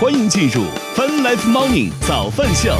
[0.00, 0.62] 欢迎进入
[0.94, 2.72] Fun Life Morning 早饭秀。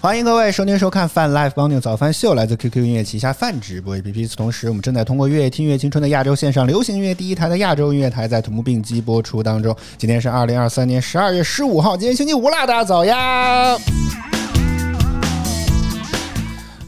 [0.00, 4.20] 欢迎各位收听收看 Fun Life Morning 早饭秀，来自 QQ 音乐旗下泛直播 APP。
[4.20, 9.76] 与此同时，我们正在通过乐听乐青春的亚洲线上流行音乐第一台的亚洲音乐台，在同步并机播出当中。
[9.98, 13.76] 今天是二零二三年十二月十五号，今天星期五啦，大家早呀！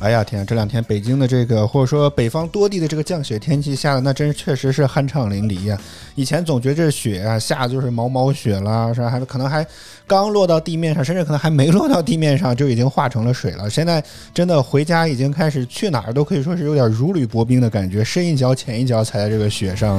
[0.04, 5.80] 哎呀天啊，这两天北京的这个，或者说北方多地的这个降雪天气下的，那真是确实是酣畅淋漓呀。
[6.14, 9.08] 以前总觉得这雪啊下就是毛毛雪啦，是吧？
[9.08, 9.66] 还可能还
[10.06, 13.70] 刚落到地面上，甚至可能还没落到地面上就已经化成了水了。
[13.70, 14.04] 现在
[14.34, 19.98] 真的回家已经开始去哪儿都可以说是有点如履薄冰的感觉，深一脚浅一脚踩在这个雪上。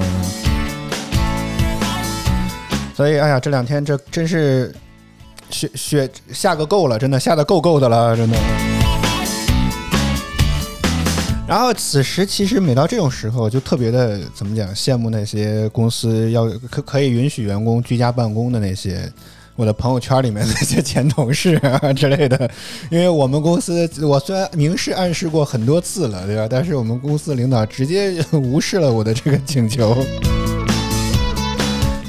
[2.96, 4.72] 所以，哎呀，这两天这真是
[5.50, 8.38] 雪雪下个够了，真的下的够够的了，真的。
[11.48, 19.08] 然后此时其实每到这种时候，就特别的怎么讲，羡慕那些公司要可可以允许员工居家办公的那些，
[19.56, 22.50] 我的朋友圈里面那些前同事啊之类的。
[22.90, 26.48] 因为我们公司，我虽然明示暗示过很多次了，对吧？
[26.50, 29.96] 但是我们公司领导直接 无视了我的这个请求。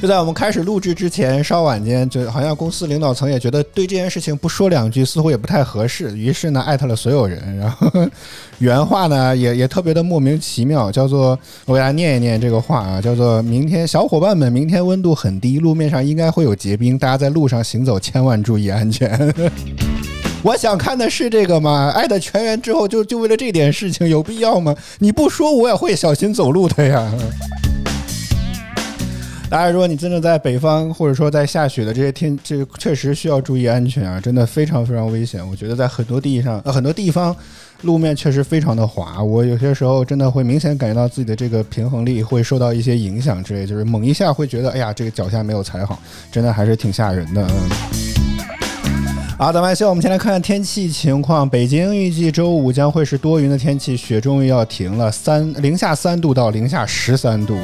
[0.06, 7.90] 就在我们开始录制之前，稍晚间，就好像公司领导层也觉得对这件事情不说两句似乎也不太合适，于是呢艾特了所有人，然后
[8.58, 19.34] 原话呢也也特别的莫名其妙，叫做我给大家念一念这个话啊，叫做明天小伙伴们，明天温度很低，路面上应该会有结冰，大家在路上行走千万注意安全。
[20.44, 21.90] 我想看的是这个吗？
[21.96, 24.72] 艾特全员之后就就为了这点事情有必要吗？
[25.00, 27.12] 你不说我也会小心走路的呀。
[29.48, 34.20] 大家，如果你真的在北方，或者说在下雪的这些天，这确实需要注意安全啊！
[34.20, 35.46] 真的非常非常危险。
[35.48, 37.34] 我觉得在很多地上，很多地方
[37.82, 45.96] 路面确实非常的滑，我有些时候真的会明显感觉到自己的这个平衡力会受到一些影响之类，就是猛一下会觉得，哎呀，这个脚下没有踩好，
[46.32, 47.46] 真的还是挺吓人的。
[47.46, 47.70] 嗯
[49.38, 51.48] 好，咱们先我们先来看看天气情况。
[51.48, 57.56] 北京预计周五将会是多云的天气，雪终于要停了，三零下三度到零下十三度。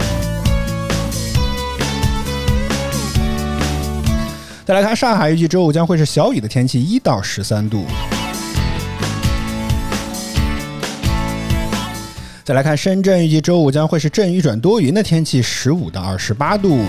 [4.72, 7.84] 再来看上海，预计周五将会是小雨的天气，一到十三度。
[12.42, 16.86] 再来看深圳，预计周五将会是阵雨转多云的天气，十五到二十八度。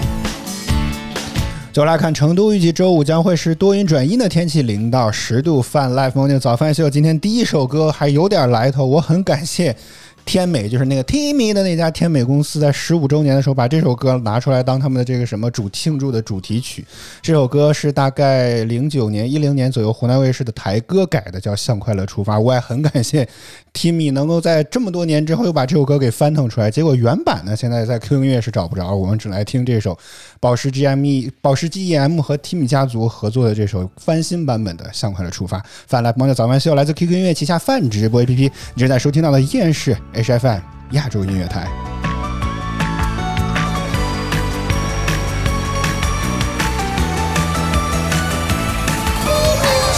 [1.74, 5.62] 就来看成都，预计周五将会是多云转阴的天气，零到十度。
[5.62, 9.76] 饭 Life Morning 早饭秀，今天第一首歌还有点来头，我很感谢。
[10.26, 16.86] 天美就是那个 Timi 的那家天美公司，在十五周年的时候把这首歌拿出来当他们的这个什么主庆祝的主题曲。
[17.22, 22.38] 这首歌是大概零九年、一零年左右湖南卫视的台歌改的，叫《向快乐出发》。
[22.40, 23.28] 我也很感谢
[23.74, 26.70] Timmy 能够在这么多年之后又把这首歌给翻腾出来。
[26.70, 29.98] 结果原版呢，现在在 QQ 音乐是找不着，我们只来听这首
[30.40, 35.58] 宝石 GME、宝石 GEM 和 Timmy 家族合作的这首翻新版本的《向快乐出发》。
[35.88, 39.98] 翻来猫的早饭秀来自 QQ 音乐旗下泛直播 APP，你正在收听到的依然是。
[40.14, 40.62] HFM
[40.92, 41.68] 亚洲音乐台，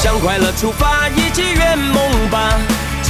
[0.02, 2.58] 向快乐出发，一起圆梦吧！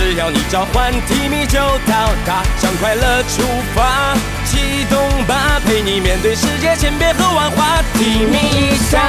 [0.05, 2.43] 只要你召唤提米就到达。
[2.59, 3.41] 向快乐出
[3.73, 7.81] 发，启动吧，陪你面对世界千变和万化。
[7.95, 9.01] 提米一下。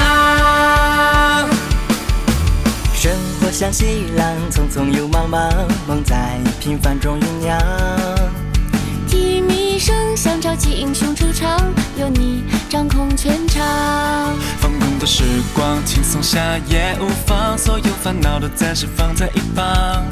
[2.94, 5.50] 生活像细浪，匆匆又茫茫，
[5.86, 7.60] 梦在平凡中酝酿。
[9.06, 11.60] 提米声像超级英雄出场，
[11.98, 13.62] 有你掌控全场。
[14.58, 15.24] 放空的时
[15.54, 20.02] 光，轻松下也无妨，所有烦恼都暂时放在一旁。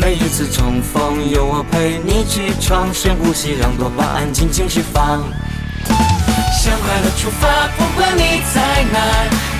[0.00, 5.22] 每一次重逢，有我陪你起床，深呼吸，让多巴胺尽情释放。
[6.54, 8.62] 向快乐出发，不管你在
[8.94, 8.98] 哪，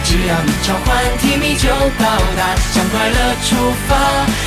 [0.04, 2.06] 只要你召唤甜蜜就到
[2.38, 2.54] 达。
[2.72, 3.56] 向快乐出
[3.88, 3.98] 发，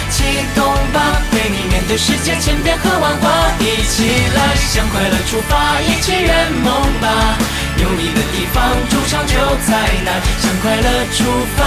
[0.09, 0.23] 启
[0.55, 0.63] 动
[0.93, 3.29] 吧，陪你面对世界千变和万化。
[3.59, 6.71] 一起来，向快乐出发，一起圆梦
[7.01, 7.37] 吧。
[7.77, 9.35] 有你的地方，主场就
[9.67, 10.11] 在那。
[10.39, 11.25] 向快乐出
[11.57, 11.59] 发，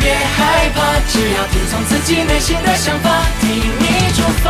[0.00, 4.48] 别害怕，只要听从自己内心的想法，替你出发。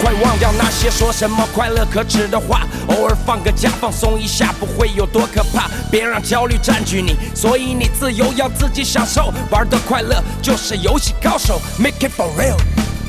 [0.00, 5.68] 快忘掉那些说什么快乐可耻的话，偶尔放个假放松一下不会有多可怕。
[5.90, 9.32] 别让焦虑占据你，所以你自由要自己享受。
[9.50, 12.56] 玩的快乐就是游戏高手，Make it for real。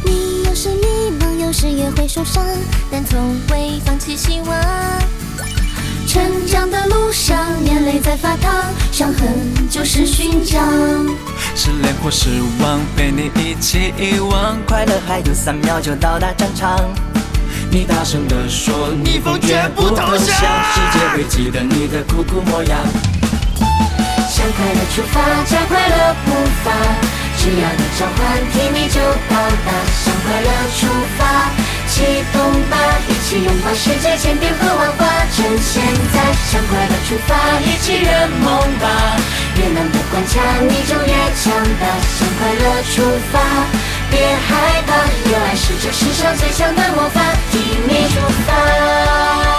[0.03, 2.43] 你有时迷茫，有时也会受伤，
[2.91, 4.57] 但从未放弃希望。
[6.09, 8.51] 成长的路上，眼泪在发烫，
[8.91, 9.29] 伤痕
[9.69, 10.59] 就是勋章。
[11.55, 14.57] 失恋或失望，陪你一起遗忘。
[14.65, 16.79] 快乐还有三秒就到达战场，
[17.69, 22.79] 你大声地说，逆风绝不投降，世界会记得你的酷酷模样。
[24.31, 26.31] 向快乐出发，加快乐步
[26.65, 26.71] 伐，
[27.37, 29.69] 只要你召唤，甜蜜就到达。
[30.03, 30.87] 向快乐出
[31.19, 31.51] 发，
[31.89, 32.39] 起动
[32.69, 32.77] 吧，
[33.07, 35.05] 一起拥抱世界千变和万化，
[35.35, 35.83] 趁现
[36.13, 36.19] 在。
[36.49, 38.87] 向快乐出发，一起圆梦吧，
[39.57, 41.83] 越难的关卡你就越强大。
[42.17, 43.01] 向快乐出
[43.31, 43.39] 发，
[44.09, 44.91] 别害怕，
[45.29, 47.21] 热爱是这世上最强的魔法，
[47.51, 49.58] 替你出发。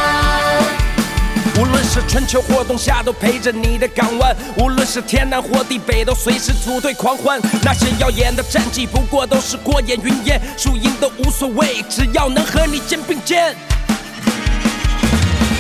[1.61, 7.39] 无论是春秋或冬夏，都陪着你的港湾；无论是天南或地北，都随时组队狂欢。
[7.62, 13.55] 那些耀眼的战绩，不过都是过眼云烟，输赢都无所谓，只要能和你肩并肩。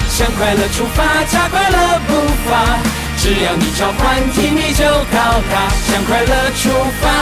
[0.08, 1.76] 向快乐出发，加快乐
[2.08, 2.14] 步
[2.48, 2.78] 伐，
[3.18, 5.20] 只要你召唤，提米就到
[5.52, 5.68] 达。
[5.84, 6.70] 向快乐出
[7.02, 7.12] 发，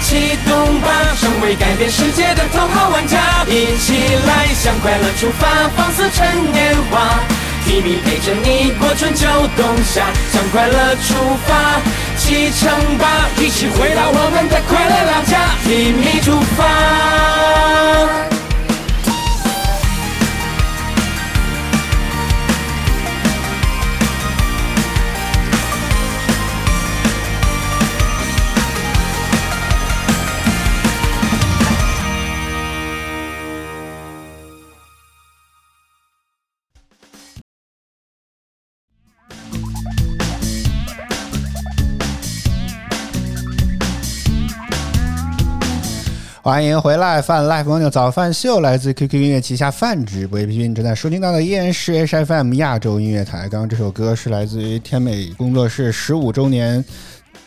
[0.00, 0.88] 启动吧，
[1.20, 3.44] 成为改变世界的头号玩家。
[3.48, 7.18] 一起来，向快乐出发，放肆趁年华。
[7.70, 11.14] 秘密陪着你过春秋冬夏，向快乐出
[11.46, 11.80] 发，
[12.16, 15.54] 启程吧，一起回到我们的快乐老家。
[15.64, 18.29] 秘密出发。
[46.42, 53.40] 欢迎回来，饭 Life Morning 早饭秀来自 QQ 音乐旗下饭直播 APP，正在收听到的依然是 HFM 亚洲音乐台。
[53.40, 56.82] 刚刚这首歌是来自于天美工作室十五周年，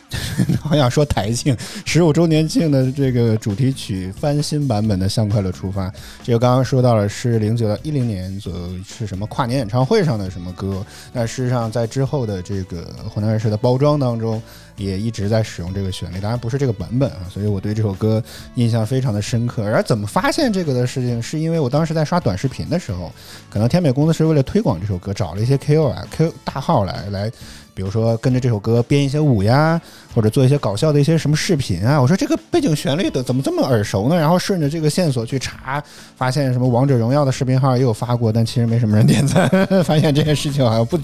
[0.62, 5.88] 好想说台庆十五周年庆的这个主题曲翻新版本的《向快乐出发》。
[6.22, 14.40] 这个刚刚说到了是零九到一零年左右是什么跨年演唱会上的什么歌，但事实上在之后的这个湖南卫视的包装当中。
[14.76, 18.22] 也一直在使用这个旋律，当然不是这个版本啊，所以我对这首歌
[18.54, 19.64] 印象非常的深刻。
[19.64, 23.12] 而怎么发现这个的事情，是因为我当时在刷短视频的时候，
[23.50, 27.32] 可能天美公司是为了推广这首歌，找了一些 KOL、K 大号来来。
[27.74, 29.80] 比如说跟着这首歌编一些舞呀，
[30.14, 32.00] 或者做一些搞笑的一些什么视频啊。
[32.00, 34.16] 我说这个背景旋律的怎么这么耳熟呢？
[34.16, 35.82] 然后顺着这个线索去查，
[36.16, 39.48] 发现什么王者荣耀的视频号也有发过，但其实没什么人点赞。
[39.84, 40.98] 发现这件事情好像不，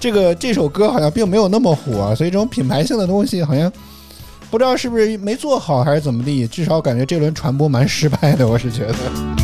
[0.00, 3.72] 这个这首歌好像并没有那么火，所以这种品牌性的东西好像
[4.50, 9.35] 不知道是不是没做好还是怎么地，至少感觉这轮传播蛮失败的，我是觉得。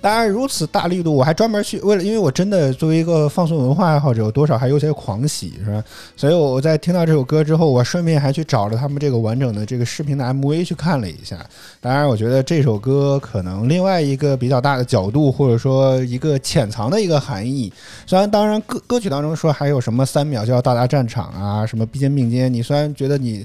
[0.00, 5.82] 当然，如此大力度，我还专门去为了，因为我真的作为一个放松文化爱好者，多少还有些狂喜，是吧？
[6.16, 11.44] 所以我在听到这首歌之后，我顺便还去找了他们这个完整的这个视频的 MV 去看了一下。
[11.80, 17.72] 当然，我觉得这首歌可能另外一个比较大的角度，或者说一个潜藏的一个含义，
[18.06, 23.44] 虽然当然歌歌曲当中说还有什么三秒就要到达战场啊，什么并肩并肩，你虽然觉得你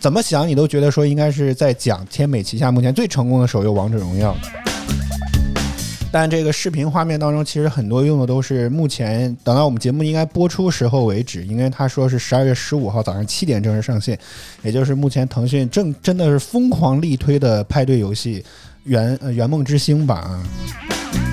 [0.00, 4.34] 怎么想，你都觉得说应该是在讲天美旗下目前最成功的手游《王者荣耀》。
[6.14, 14.16] 但这个视频画面当中，其实很多用的都是目前等到我们节目应该播出时候为止，因为他说是十二月十五号早上七点正式上线，
[14.62, 18.40] 也就是目前腾讯正真的是疯狂力推的派对游戏
[18.84, 21.23] 《圆呃圆梦之星》吧啊。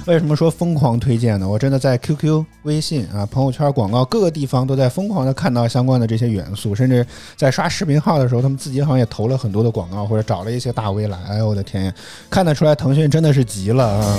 [0.06, 1.48] 为什么说疯狂推荐呢？
[1.48, 11.18] 我真的在 QQ、微信啊、朋友圈广告各个地方都在疯狂的看到相关的这些元素，甚至在刷视频号的时候，他们自己好像也投了很多的广告，或者找了一些大 V 来。
[11.28, 11.94] 哎呦我的天呀，
[12.28, 14.18] 看得出来腾讯真的是急了啊！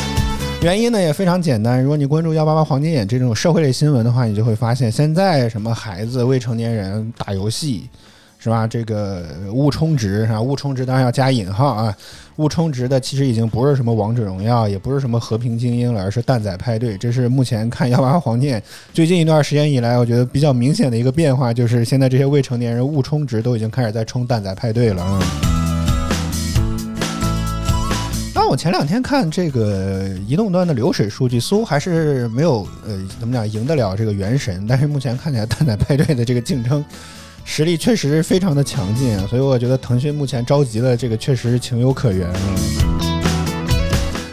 [0.62, 7.88] 原因呢也非常简单，如果你关注幺八八黄金眼这种社会类新闻的话，你就会发现现在什么孩子、未成年人打游戏。
[8.44, 8.66] 是吧？
[8.66, 11.96] 这个误充值啊，误充值当然要加引号啊。
[12.36, 16.98] 误充值的其实已经不是什么王者荣耀，也不是什么和平精英了，而是蛋仔派对。
[16.98, 18.60] 这是目前看幺八黄金
[18.92, 25.18] 最近一段时间以来，我觉得比较明显的一个变化，就是现在这些未成年人误充值都已经开始在充蛋仔派对了啊。
[28.34, 36.84] 当我前两天看这个移动端的流水数据，似乎还是没有呃怎么讲赢得了这个原神，但是目前看起来蛋仔派对的这个竞争。
[37.44, 42.28] 实力确实非常的强劲啊，所以我觉得腾讯目前着急的，这个确实是情有可原。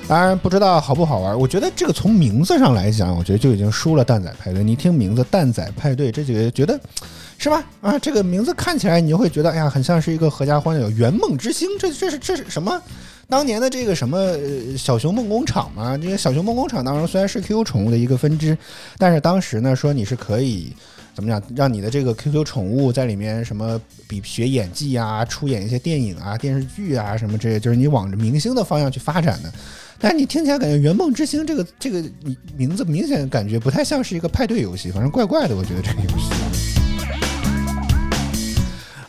[0.08, 4.64] 当然不知道好不好玩，我觉得这个从名字上来讲，我觉得就已经输了蛋仔派对。
[4.64, 6.78] 你听名字“蛋仔派对”这几个，觉得
[7.38, 7.64] 是吧？
[7.80, 11.70] 啊，这个名字看起来你就会觉得，哎呀，很像是一个合家欢的圆梦之星。
[11.80, 12.82] 这这是这是什么？
[13.30, 14.36] 当年的这个什么
[14.78, 15.98] 小熊梦工厂嘛？
[15.98, 18.58] 这个小熊梦工厂当中虽然是 QQ 宠物的一个分支，
[18.98, 20.74] 但是当时呢说你是可以。
[21.14, 29.52] 怎么讲，让你的这个 QQ 宠物在里面什么比学演技啊，出演一些电影啊、电视剧啊什么这些，就是你往着明星的方向去发展的。
[30.00, 32.04] 但是你听起来感觉“圆梦之星”这个这个
[32.58, 36.71] 名字明显感觉不太像是一个派对游戏，反正怪怪的，我觉得这个游戏。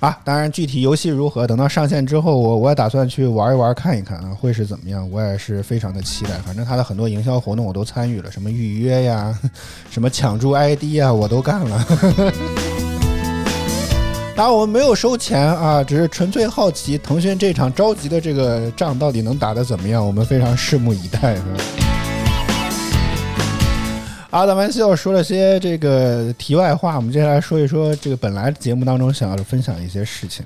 [0.03, 6.31] 啊，当然具体游戏如何，等到上线之后，我我也打算去玩一玩，看一看啊，会是怎么样，我也是非常的期待。
[6.45, 9.33] 反正它的很多营销活动我都参与了，什么预约呀，
[9.93, 11.87] 什么抢注 ID 啊，我都干了。
[14.35, 21.37] 当然我们没有收钱啊，只是纯粹好奇腾讯这场着急的这个仗到底能打得怎么样，我们非常拭目以待。
[24.33, 30.43] 好的，玩笑说了些这个题外话，我们接下来说一说这个本来节目当中想要分享一些事情。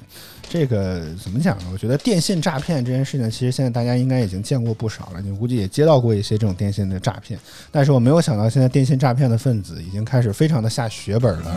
[0.51, 1.67] 这个怎么讲呢？
[1.73, 7.39] 我觉得电信诈骗这件事情，其实现在大家应该已经见过不少了，你估计也接到过一些这种电信的诈骗。
[7.71, 11.55] 但是我没有想到，现在电信诈骗的分子已经开始非常的下血本了。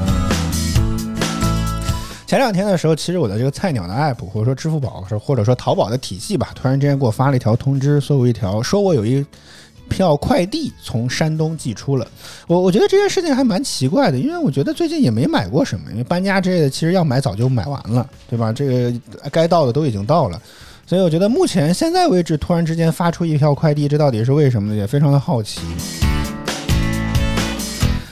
[2.28, 9.26] 前两天的时候，其实我的这个菜鸟的 app，或者说支付宝，或者说淘宝的体系吧，突然之间给我发了一条通知，说我一条，说我有一
[9.90, 12.08] 票快递从山东寄出了。
[12.48, 18.54] 我我觉得这件事情还蛮奇怪的，因为我觉得最近也没买过什么，因为搬家之类的，其实要买早就买完了，对吧？
[18.54, 18.94] 这个
[19.32, 20.42] 该到的都已经到了，
[20.86, 24.78] 所以我觉得目前现在为止，突然之间发出一票快递，这到底是为什么呢？
[24.80, 25.60] 也非常的好奇。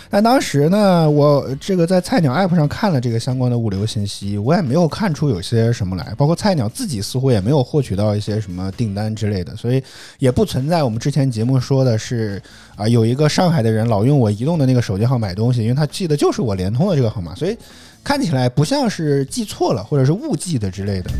[0.09, 9.83] 但当时呢，我这个在菜鸟 app 上看了这个相关的物流信息，我也没有看出有些什么来，包括菜鸟自己似乎也没有获取到一些什么订单之类的，所以
[10.19, 12.41] 也不存在我们之前节目说的是
[12.75, 17.57] 啊，有一个上海的人老用我移动的那个手机号买东西，因为他记得就是我联通的这个号码，所以
[18.03, 21.11] 看起来不像是记错了或者是误记的之类的。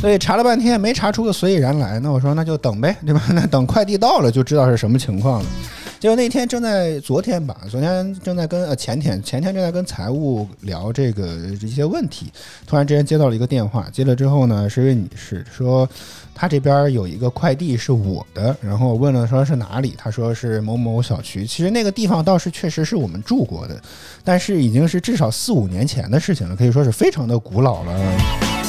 [0.00, 3.22] 所以查了半天没查出个所以然来，那我说那就等呗，对吧？
[3.32, 5.46] 那等快递到了就知道是什么情况了。
[6.00, 12.32] 结果那天正在昨天吧，昨天正在跟呃前天前天正在跟财务聊这个一些问题，
[12.66, 15.86] 突然之间接到了一个电话，接了之后呢是一位女士说，
[16.34, 23.78] 她这边有一个快递是我的，然后问了说是哪里，她说是某某小区，其实那个地方倒是确实是我们住过的，
[24.24, 28.59] 但是已经是至少四五年前的事情了，可以说是非常的古老了。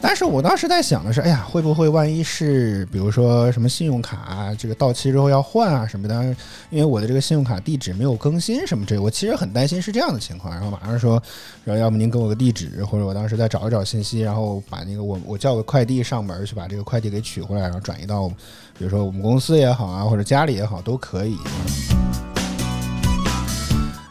[0.00, 6.22] 但是我当时在想的是，哎呀，会不会万一是，比如说什么信用卡这个到期之后要换啊什么的？
[6.70, 10.54] 因为我的这个信用卡地址没有更新什么这，我其实很担心是这样的情况。
[10.54, 11.20] 然后马上说，
[11.64, 21.36] 然后要不您给我个地址，或者我当时再找一找信息，然后把那个我我叫个快递上门去把这个快递给取回来，然后转移到，比如说我们公司也好啊，或者家里也好都可以。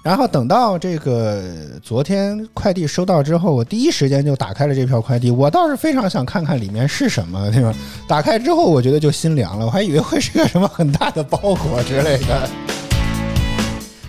[0.07, 1.43] 然后等到这个
[1.83, 5.29] 昨天快递收到之后，我第一时间就打开了这票快递。
[5.29, 7.75] 我倒是非常想看看里面是什么，对吧？
[8.07, 12.49] 打开之后，我觉得就心凉了，我还以为会是个什么很大的包裹之类的。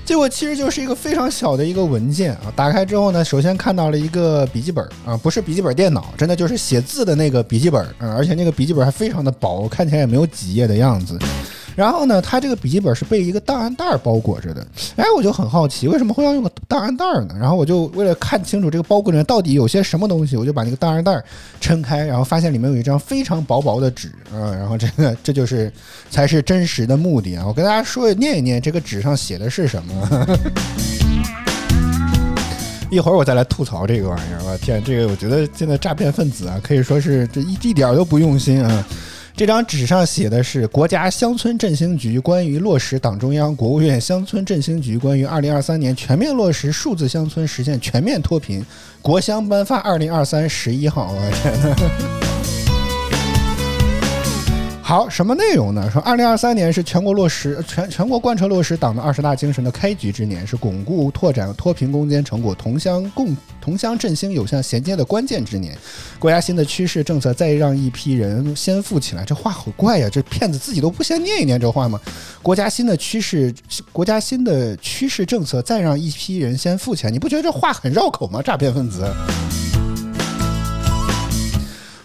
[0.04, 2.46] 结果其实就是一个非常小的一个文件啊！
[2.54, 11.18] 打开之后呢，首先看到了一个笔记本啊，不是笔记本电脑，真的就是写字的那个笔记本啊，而且那个笔记本还非常的薄，看起来也没有几页的样子。
[11.78, 14.66] 然后呢，它这个笔记本是被一个档案袋包裹着的。
[14.96, 17.36] 哎，我就很好奇，为什么会要用个档案袋呢？
[17.38, 21.22] 然后我就为了看清楚这个包裹里面到底有些什么东西，我就把那个档案袋
[21.60, 24.50] 撑开，然后发现里面有一张非常薄薄的纸啊。
[24.56, 25.72] 然后这个这就是
[26.10, 27.44] 才是真实的目的啊！
[27.46, 30.26] 我跟大家说念一念这个纸上写的是什么。
[32.90, 34.42] 一会儿我再来吐槽这个玩意儿。
[34.44, 38.84] 我天，这个我觉得现在诈骗分子啊，可以说是这一一点都不用心啊。
[39.38, 48.66] 这张纸上写的是国家乡村振兴局关于落实党中央、国务院乡村振兴局关于二零二三年全面落实数字乡村实现全面脱贫
[49.00, 52.27] 国乡颁发二零二三十一号，我天呐。
[54.88, 55.90] 好，什么内容呢？
[55.92, 65.76] 说二零二三年是全国落实全全国贯彻落实党的二十大精神的开局之年，是巩固拓展脱贫攻坚成果、同乡共同乡振兴有效衔接的关键之年。
[66.18, 70.08] 国家新的趋势政策再让一批人先富起来，这话好怪呀！
[70.10, 72.00] 这骗子自己都不先念一念这话吗？
[72.42, 73.54] 国家新的趋势，
[73.92, 78.40] 国家新的趋势政策再让一批人先富起来，你不觉得这话很绕口吗？
[78.40, 79.06] 诈骗分子。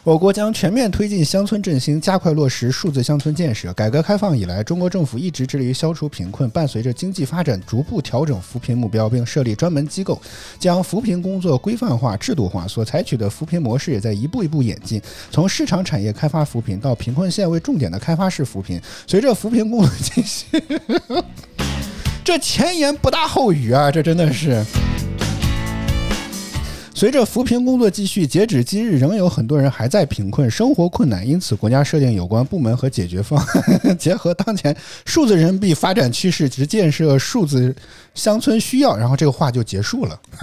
[0.04, 3.72] 我国将全面推进乡村振兴，加快落实数字乡村建设。
[3.72, 10.22] 改革开放以来，中国政府一直致力于消除贫困，伴随着经济发展，逐步调整扶贫目标，并设立专门机构，
[10.60, 12.68] 将扶贫工作规范化、制度化。
[12.68, 18.82] 所采取的扶贫模式也在一步一步演进，从市场产业开发扶贫到贫困县为重点的开发式扶贫。
[19.08, 20.62] 随着扶贫工作进行，
[22.26, 24.62] 这前言不搭后语啊，这真的是。
[26.96, 31.28] 随着扶贫工作继续，截止今日，仍有很多人还在贫困，生活困难。
[31.28, 33.38] 因此，国家设定有关部门和解决方
[33.84, 37.76] 案， 结合当前数字人民币发展趋势及建设数字
[38.14, 38.96] 乡村需要。
[38.96, 40.20] 然后这个话就结束了。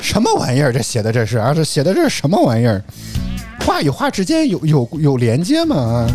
[0.00, 0.72] 什么玩意儿？
[0.72, 1.52] 这写的这是啊？
[1.52, 2.82] 这写的这是什么玩意儿？
[3.60, 5.76] 话与话之间有有有连接吗？
[5.76, 6.08] 啊？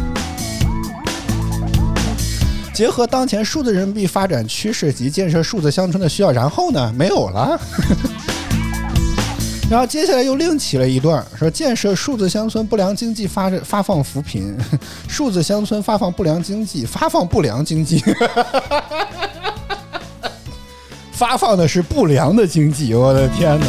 [2.73, 7.59] 结合当前数字人民币发展趋势及建设数字乡村的需要，然后呢，没有了。
[9.69, 14.55] 然后接下来又另起了一段，说建设数字乡村不良经济发发放扶贫，
[15.07, 18.03] 数字乡村发放不良经济发放不良经济，
[21.13, 23.65] 发放的是不良的经济，我的天哪！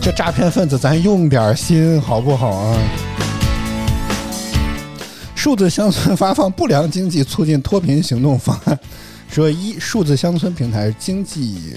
[0.00, 2.78] 这诈骗分子，咱用点心好不好啊？
[5.42, 8.78] 数字乡村发放不良经济促进脱贫行动方案，
[9.26, 11.76] 说一数字乡村平台经济。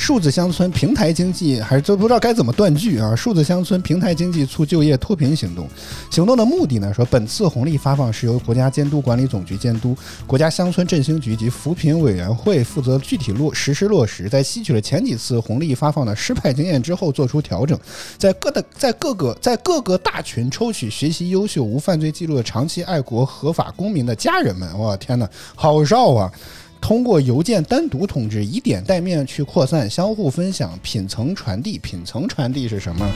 [0.00, 3.14] 数字乡村平台经济还是都不知道该怎么断句啊！
[3.14, 5.68] 数字乡村平台经济促就业脱贫行动，
[6.10, 6.92] 行动的目的呢？
[6.94, 9.94] 说本次红利发放是由国家监督管理总局监督，
[10.26, 17.78] 国家乡村振兴局及扶贫委员会负责具体落实施落实，在吸取了前几次红利发放的失败经验之后，做出调整，
[18.16, 26.32] 在各的在各个在各个大群抽取学习优秀、无犯罪记录的长期爱国合法公民的家人们，我天哪，好绕啊！
[26.80, 31.78] 通过邮件单独通知，以点带面去扩散，相互分享，品层传递。
[31.78, 33.08] 品层传递是什么？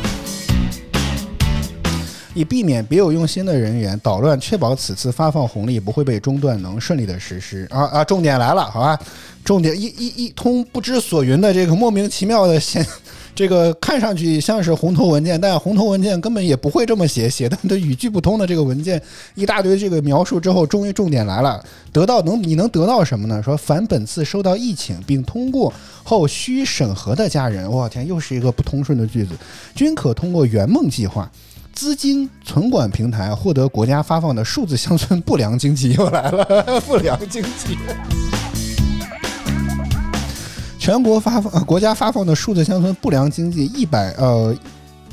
[2.35, 7.67] 以避免别有用心的人员捣乱，确保此次发放红利不会被中断，能顺利的实施。
[7.71, 8.05] 啊啊！
[8.05, 8.99] 重点来了，好吧？
[9.45, 12.85] 重点一一一通不知所云的这个莫名其妙的现。
[13.35, 19.01] 这个看上去像是红头文件，但红头文件根本也不会这么写，写的都语句不通的这个文件，
[19.35, 21.63] 一大堆这个描述之后，终于重点来了，
[21.93, 23.43] 得到能你能得到什么呢？
[23.43, 25.73] 说凡本次收到疫情并通过
[26.05, 29.35] 后需审核的家人，我天，又是一个不通顺的句子，
[29.75, 31.29] 均可通过圆梦计划
[31.73, 37.77] 资金存管平台获得国家发放的数字乡村不良经济又来了， 不良经济。
[40.85, 44.55] 全国发放国家发放的数字乡村不良经济一百呃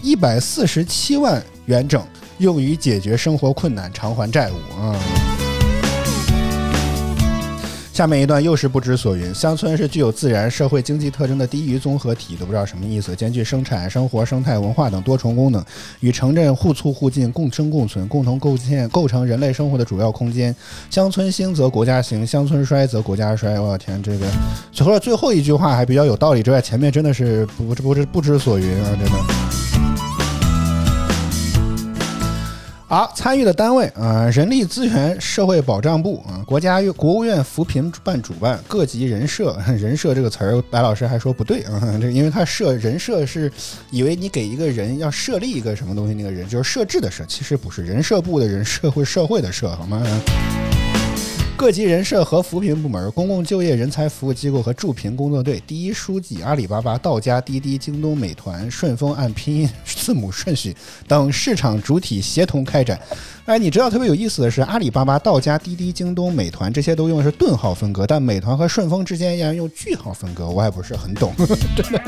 [0.02, 2.06] 一百四十七万元整，
[2.40, 4.94] 用于解决生活困难，偿还债务啊。
[7.94, 9.34] 下面一段又是不知所云。
[9.36, 13.16] 乡村是具有自然、社会、经济特征的低域综合体，都不知道什么意思。
[13.16, 15.64] 兼具生产、生活、生态、文化等多重功能，
[16.00, 20.56] 与城镇互促互进、共生共存，共同构建构成人类生活的主要空间。
[20.90, 23.60] 乡村兴则国家兴，乡村衰则国家衰。
[23.60, 24.26] 我的天，这个
[24.72, 29.71] 除了最后一句话还比较有道理之外，前面真的是不不不知不知所云啊，真的。
[32.92, 43.50] 好，参与的单位啊，人力资源社会保障部啊，国家国务院扶贫办主办，各级人社， 人社这个词儿，白老师还说不对啊， 这因为他设人社是
[43.92, 50.06] 以为你给一个人要设立一个什么东西，那个人就是设置的设，其实不是，人社部的人，社会社会的社，好吗？
[51.62, 60.76] 各级人社和扶贫部门、公共就业人才服务机构和助贫工作队，第一书记阿里巴巴、道家、滴滴、京东、美团、顺丰按拼音字母顺序
[61.08, 63.00] 等市场主体协同开展。
[63.46, 71.32] 哎，你知道特别有意思的是，阿里巴巴、道家、滴滴、京东、美团这些都用的是顿号分割，但美团和顺丰之间依然用句号分割，我还不是很懂，
[71.76, 72.02] 真的。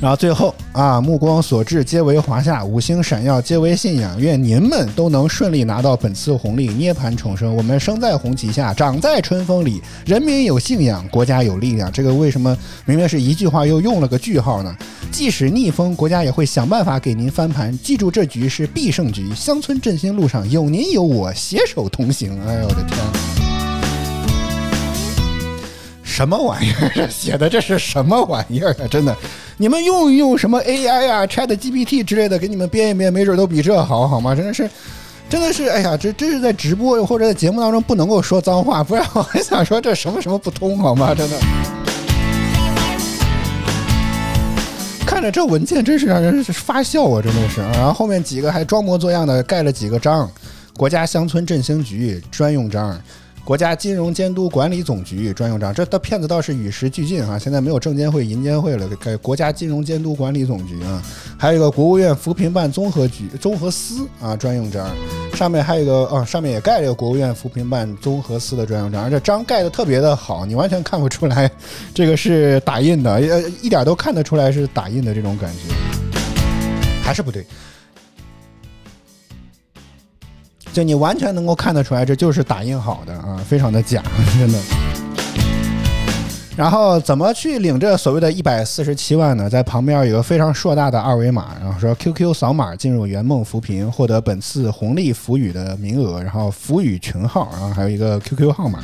[0.00, 4.18] 然后最后啊，目光所至皆为华夏，五星闪耀皆为信仰。
[4.18, 7.54] 愿您们都能顺利拿到本次红利，涅槃重生。
[7.54, 9.82] 我们生在红旗下，长在春风里。
[10.06, 11.92] 人民有信仰，国家有力量。
[11.92, 14.74] 这个为什么明明是一句话，又用了个句号呢？
[15.12, 17.76] 即使逆风，国家也会想办法给您翻盘。
[17.80, 19.34] 记住，这局是必胜局。
[19.34, 22.40] 乡村振兴路上有您有我，携手同行。
[22.46, 22.98] 哎呦我的天！
[26.02, 26.90] 什么玩意儿？
[26.94, 28.86] 这写的这是什么玩意儿啊？
[28.90, 29.16] 真的，
[29.60, 34.34] 你们用一用什么 AI 啊、Chat GPT 之类的，给你们编一编，没准都比这好，好吗？
[34.34, 34.66] 真的是，
[35.28, 41.12] 真的是，哎呀，这这是在直播或者在节目当中不能够说脏话，不然我还想说这什么什么不通，好吗？
[41.14, 41.36] 真的，
[45.04, 47.20] 看着这文件真是让人发笑啊！
[47.20, 50.26] 真的是，然后后面几个还装模作样的盖了几个章，
[50.74, 52.98] 国家乡村振兴局专用章。
[53.44, 57.36] 国家金融监督管理总局专用章，这的骗子倒是与时俱进啊！
[57.36, 61.02] 现在没有证监会、银监会了，改国家金融监督管理总局啊。
[61.36, 64.88] 还有一个国务院扶贫办综合局、综合司啊专用章，
[65.34, 71.50] 上面还有一个啊，上面也盖了个国务院扶贫办综合司的专用章，而且章盖的特别的好，你完全看不出来
[71.92, 75.74] 这个是打印的，呃，一点都看得出来是打印的这种感觉，
[77.02, 77.44] 还是不对。
[80.72, 84.02] 就你完全能够看得出来，这就是打印好的啊，非常的假，
[84.38, 84.58] 真的。
[86.56, 89.48] 然后怎么去领这所谓的一百四十七万呢？
[89.48, 98.80] 在旁边有个非常硕大的二维码，然后说 QQ 扫码进入圆梦扶贫，获得本次红利福语的名额，然后福语群号，然后还有一个 QQ 号码。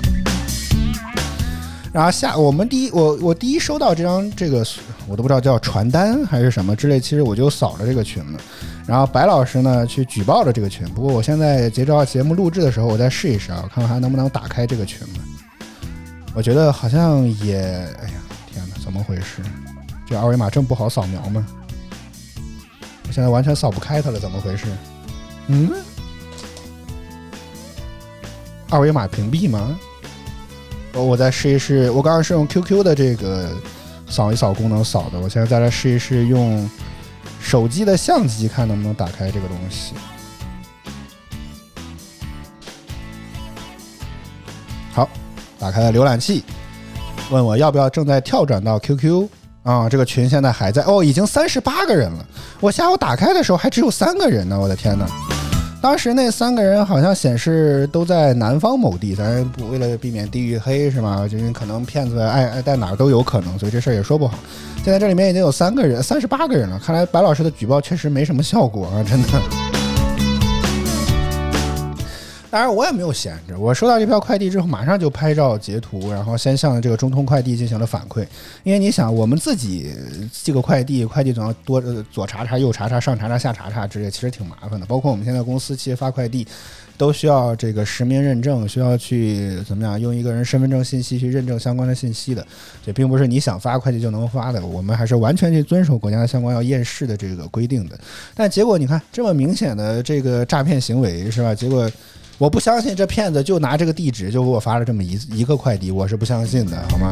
[1.96, 4.62] 然后下我们第一我我第一收到这张这个
[5.08, 8.38] 我都不知道叫传单还是什么之类，其实我就扫了这个群了。
[8.86, 15.20] 然后白老师呢去举报了这个群，不过我现在截止到节目录制的时候，我再试一试啊，看看还能不能打开这个群了。
[16.34, 18.20] 我觉得好像也，哎呀，
[18.52, 19.40] 天哪，怎么回事？
[20.06, 21.46] 这二维码这么不好扫描吗？
[23.08, 24.66] 我现在完全扫不开它了，怎么回事？
[25.46, 25.72] 嗯？
[28.68, 29.78] 二维码屏蔽吗？
[31.04, 33.50] 我再试一试，我刚刚是用 QQ 的这个
[34.08, 36.68] 扫一扫功能扫的，我现在再来试一试用
[37.40, 39.92] 手机的相机，看能不能打开这个东西。
[44.92, 45.08] 好，
[45.58, 46.42] 打开了浏览器，
[47.30, 49.28] 问我要不要正在跳转到 QQ
[49.62, 49.88] 啊？
[49.88, 52.26] 这个群现在还在哦，已经三十八个人了。
[52.60, 55.06] 我下午打开的时候还只有三个人呢，我的天哪！
[55.86, 61.28] 当时那三个人好像显示都在南方某地，咱不为了避免地域黑是吗？
[61.28, 64.36] 就是可能骗子爱爱在哪儿都有可能，所以这事儿也说不好。
[64.82, 69.65] 现在这里面已经有三个人，三十八个人了，看来白老师的举报确实没什么效果啊，真的。
[72.56, 73.58] 当然，我也没有闲着。
[73.58, 78.26] 我收到这票快递之后，马上就拍照截图，然后先向这个中通快递进行了反馈。
[78.62, 79.92] 因为你想，我们自己
[80.32, 84.86] 寄个快递，快递总要多左查查、右查查、上查查、下查查之类，其实挺麻烦的。
[84.86, 86.48] 包括我们现在公司其实发快递，
[86.96, 92.42] 都需要这个实名认证，需要去怎么样用一个人身份证信息去认证相关的信息的。
[92.82, 98.00] 这并不是你想发快递就能发的，我们还是完全去遵守国家的相关要验视的这个规定的。
[98.34, 101.54] 但结果你看，这么明显的这个诈骗行为是吧？
[101.54, 101.86] 结果。
[102.38, 107.10] 我不相信这骗子就拿这个地址就给我发了这么一一个快递，我是不相信的，好吗？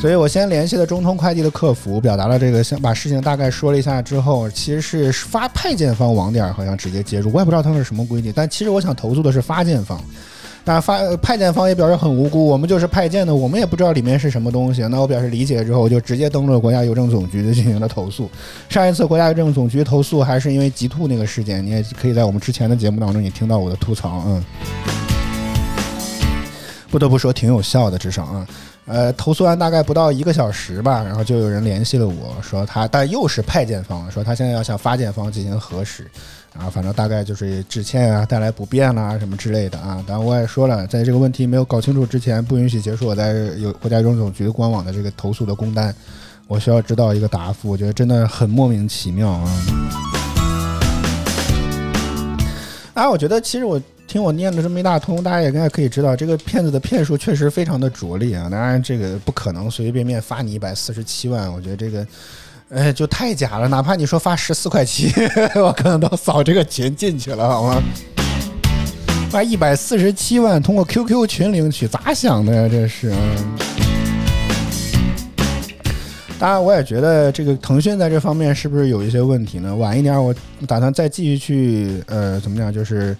[0.00, 10.02] 所以我先联系了中通快递的客服，表达了这个，先把事情大概说了一下之后，其实是发派件方网点好像直接接入，我也不知道他们是什么规定，但其实我想投诉的是发件方。
[10.66, 14.80] 那发派件方也表示很无辜，我们就是派件的，我们也不知道里面是什么东西。
[14.88, 18.30] 那我表示理解之后，我就直接登录了国家邮政总局进行了投诉。
[18.70, 24.22] 上一次国家邮政总局投诉还是因为极兔那个事件，你也可以在我们之前的节目当中，你听到我的吐槽。
[24.26, 24.42] 嗯，
[26.90, 28.46] 不得不说挺有效的，至少啊，
[28.86, 36.10] 呃，投诉完大概不到一个小时吧，然后就有人联系了我说他，但又是派件方，说他现在要向发件方进行核实。
[36.56, 40.02] 啊，反正大概就是致歉啊，带来不便啦，什么之类的啊。
[40.06, 45.92] 当然我也说了，在这个问题没有搞清楚之前，不允许结束我在有国家邮政总局官网的这个投诉的工单。
[46.46, 49.50] 我需要知道一个答复，我觉得真的很莫名其妙啊。
[52.94, 58.48] 啊，我觉得其实我听我念的这么一大通，大家也应该可以知道，这个骗子的骗术确实非常的拙劣啊。
[58.48, 62.06] 当然，这个不可能随随便便发你一百四十七万，我觉得这个。
[62.70, 63.68] 哎，就太假了！
[63.68, 65.12] 哪怕你说发十四块七，
[65.54, 67.82] 我可能都扫这个群进去了，好吗？
[69.30, 72.68] 发一百四十七万通过 QQ 群领取，咋想的呀？
[72.68, 73.12] 这是。
[76.38, 79.76] 当然，我也觉得这个腾讯在这方面是不是有一些问题呢？
[79.76, 80.34] 晚一点，我
[80.66, 82.72] 打算再继续去呃，怎么讲？
[82.72, 83.16] 就是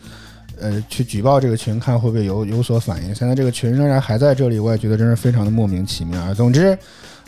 [0.59, 3.15] 呃，去举报这个群，看会不会有有所反应。
[3.15, 6.35] 现在这个群仍然还在这里，我也觉得真是非常的莫名其妙啊。
[6.35, 6.77] 总之。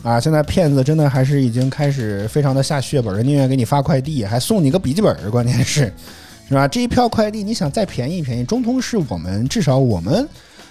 [0.03, 5.91] 啊，现在骗子真的还是已经开始非常的下血本，宁愿给你发快递，还送你个笔记本，关键是，
[6.47, 6.67] 是吧？
[6.67, 10.25] 这一票快递，你想再便宜便宜，中通是我们至少我们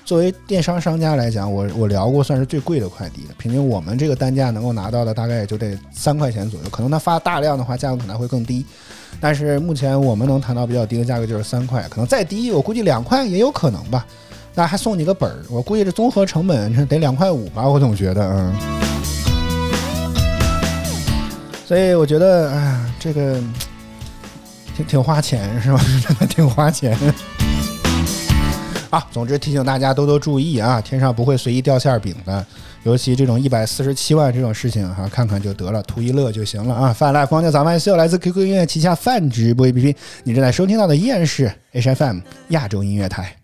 [0.04, 3.34] 作为电商商家来讲，我我聊过算是最贵的快递了。
[3.36, 8.64] 平均我们这个单价能够拿到的大概也就得三块钱左右，可能他发大量的话，价格可能会更低。
[9.20, 14.06] 但是目前我们能谈到比较低的价格就是三块，可能再低我估计两块也有可能吧。
[14.54, 18.54] 那还送你个本儿，我估计这综合成本得两块五吧，我总觉得，嗯。
[21.66, 23.40] 所以我觉得，哎呀，这个
[24.76, 25.80] 挺挺花钱是吧？
[26.06, 26.96] 真的挺花钱。
[28.90, 32.46] 啊，总之提醒大家多多注意啊，天上不会随意掉馅饼的，
[32.84, 36.92] 尤其这种一百四十七万这种事情哈，看看就得了，图一乐就行了啊。
[36.92, 43.34] 泛滥光叫早饭秀来自 QQ 音乐旗下泛直播 APP，你正在收听到的依然是 HFM 亚洲音乐台。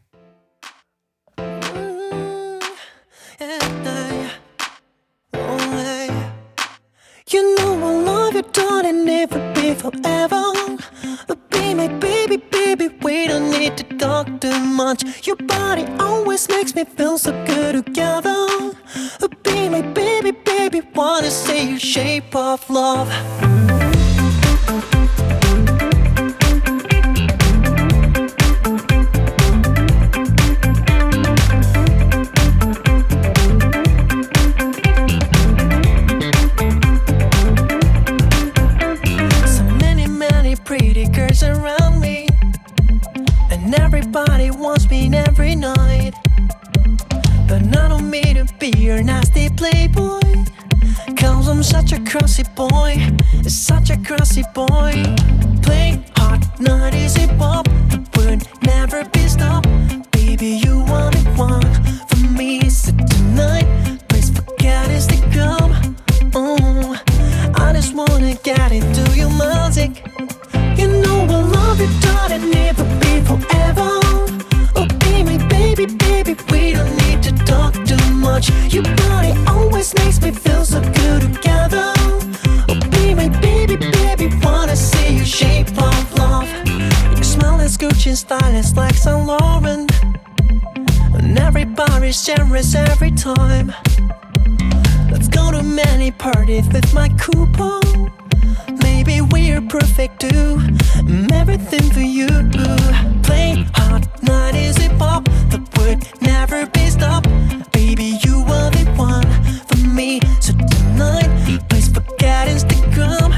[8.52, 10.42] Darling, never be forever.
[11.50, 15.26] Be my baby, baby, we don't need to talk too much.
[15.26, 18.46] Your body always makes me feel so good together.
[19.42, 23.09] Be my baby, baby, wanna see your shape of love.
[41.33, 42.29] always around me.
[43.51, 46.12] And everybody wants me every night.
[47.49, 50.21] But none of me to be your nasty playboy.
[51.16, 52.90] Cause I'm such a crossy boy.
[53.49, 54.92] Such a crossy boy.
[55.62, 57.66] Play hard, not easy pop.
[58.16, 59.68] Would never be stopped.
[60.11, 61.68] Baby, you want it one
[62.09, 62.68] for me.
[62.68, 63.66] So tonight,
[64.09, 65.97] please forget it's the come.
[66.35, 67.01] Oh,
[67.55, 70.12] I just wanna get into your magic.
[70.83, 73.88] You know I love you, darling, never be forever.
[74.75, 78.51] Oh, baby, baby, baby, we don't need to talk too much.
[78.75, 81.92] Your body always makes me feel so good together.
[82.68, 86.49] Oh, baby, baby, baby, wanna see shape of love.
[87.14, 87.79] Your smile is
[88.77, 89.88] like Saint Laurent.
[91.14, 91.38] And
[92.27, 93.73] generous every time.
[95.12, 98.12] Let's go to many parties with my coupon.
[99.12, 100.57] Maybe we're perfect too.
[101.05, 102.29] Mm, Everything for you.
[103.22, 105.25] Play hard, not easy pop.
[105.51, 107.29] The would never be stopped.
[107.72, 109.29] Baby, you are the one
[109.68, 110.20] for me.
[110.40, 111.29] So tonight,
[111.68, 113.31] please forget Instagram.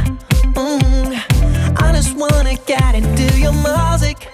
[0.54, 4.28] Mm, I just wanna get into your music.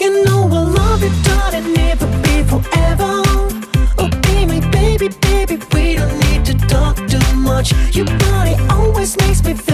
[0.00, 3.22] You know I love you, darling, never be forever.
[4.00, 7.72] Oh, baby, baby, baby, we don't need to talk too much.
[7.94, 9.73] Your body always makes me feel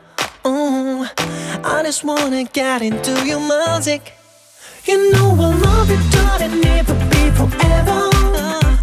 [1.63, 4.13] I just wanna get into your music.
[4.85, 8.09] You know I love you, darling, never be forever.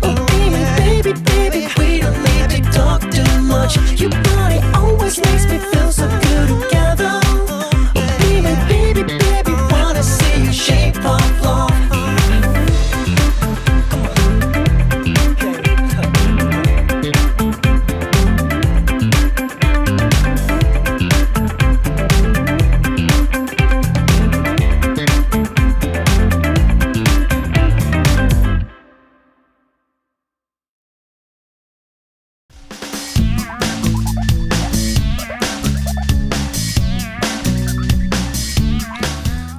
[0.02, 3.76] Oh, baby, baby, baby, we don't need to talk too much.
[4.00, 6.87] Your body always makes me feel so good together.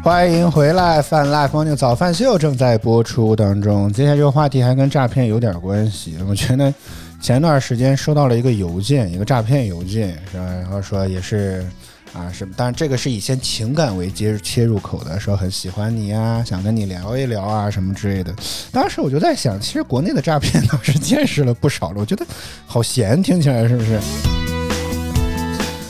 [0.09, 3.93] 欢迎回来，饭 Live Morning 早饭秀正在播出当中。
[3.93, 6.17] 接下来这个话题还跟诈骗有点关系。
[6.27, 6.73] 我觉得
[7.21, 10.45] 前段时间收到了一个邮件，一个诈骗邮件，是吧？
[10.45, 11.63] 然后说也是
[12.11, 18.33] 啊，是，当然这个是以先情感为接切入口的，说很喜欢你啊，想跟你聊一聊啊，什么之类的。
[18.71, 22.25] 当时我就在想，其实国内的诈骗倒是见识了不少了，我觉得
[22.65, 23.99] 好闲，听起来是不是？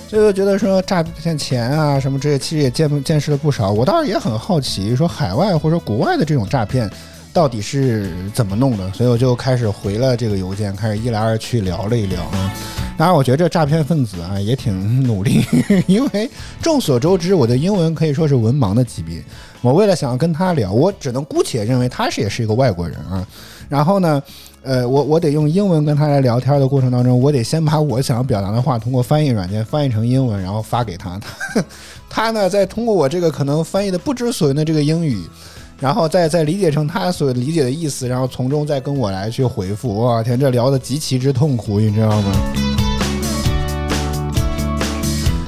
[0.10, 3.70] 所以我觉得说诈骗钱啊什么这些，其实也见见识了不少。
[3.70, 6.90] 我倒是也很好奇，说海外或者说国外的这种诈骗
[7.32, 12.52] 到底是怎么弄的，所以我就开始回了这个邮件，开始一来二去聊了一聊啊。
[12.98, 15.46] 当然，我觉得这诈骗分子啊也挺努力，
[15.86, 16.28] 因为
[16.60, 19.24] 众所周知，我的英文可以说是文盲的级别。
[19.62, 23.26] 我为了想要跟他聊，我只能姑且认为他是也是一个外国人啊。
[23.70, 24.22] 然后呢，
[24.62, 31.20] 呃，我我得用英文跟他来聊天的过程当中，我得先把我想要表达的话通过翻译软件翻译成英文，然后发给他。
[32.10, 35.24] 他呢，再通过我这个可能翻译的不知所云的这个英语，
[35.80, 40.00] 然后再再理解成他所理解的意思，然后从中再跟我来去回复。
[40.00, 42.54] 哇天，这聊的极其之痛苦，你知道吗？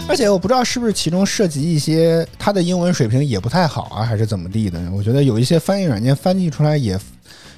[0.07, 4.79] 而且我不知道是不是其中涉及一些他的英文水平也不太好啊，还是怎么地的？
[4.93, 6.99] 我觉得有一些翻译软件翻译出来也，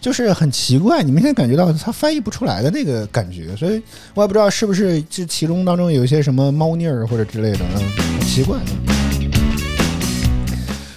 [0.04, 3.82] 就是很奇怪，你明显感觉到他翻译不出来的那个感觉，所以
[4.14, 8.60] 我也不知道是不是这其中当中有一些什么猫腻儿或者之类的，很奇怪。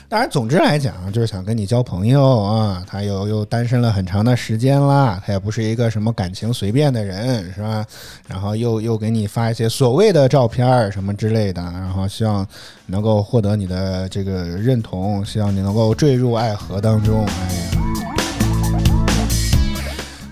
[0.09, 2.83] 当然，总之来讲，就是想跟你交朋友啊。
[2.85, 7.87] 他又又单身了很长的时间啦，他也不是一个什么感情随便的人，是吧？
[8.27, 12.45] 然后又又给你发一些所谓的照片儿什么之类的，然后希望
[12.87, 17.25] 能够获得你的这个认同，希望你能够坠入爱河当中。
[17.25, 17.86] 哎呀。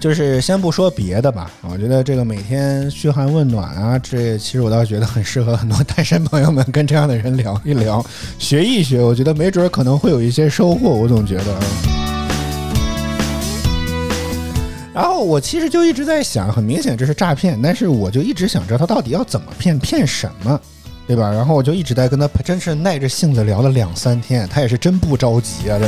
[0.05, 8.05] 就是先不说别的吧，我觉得这个每天嘘寒问暖啊，这其实我倒觉得很适合很多单身朋友们跟这样的人聊一聊，
[8.38, 10.90] 学一学，我觉得没准可能会有一些收获。
[10.90, 11.59] 我总觉得。
[14.93, 20.61] 然后我其实就一直在想，很明显这是诈骗，但是我就一直想知道他到底要怎么骗，骗什么，
[21.07, 21.31] 对吧？
[21.31, 25.79] 然后我就一直在跟他真是耐着性子聊了两三天他也是真不着急啊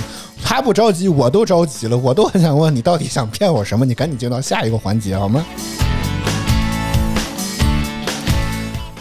[0.44, 5.44] 他不着急我都着急了我都很想问你到底想骗我什么你赶紧进到下一个环节好吗？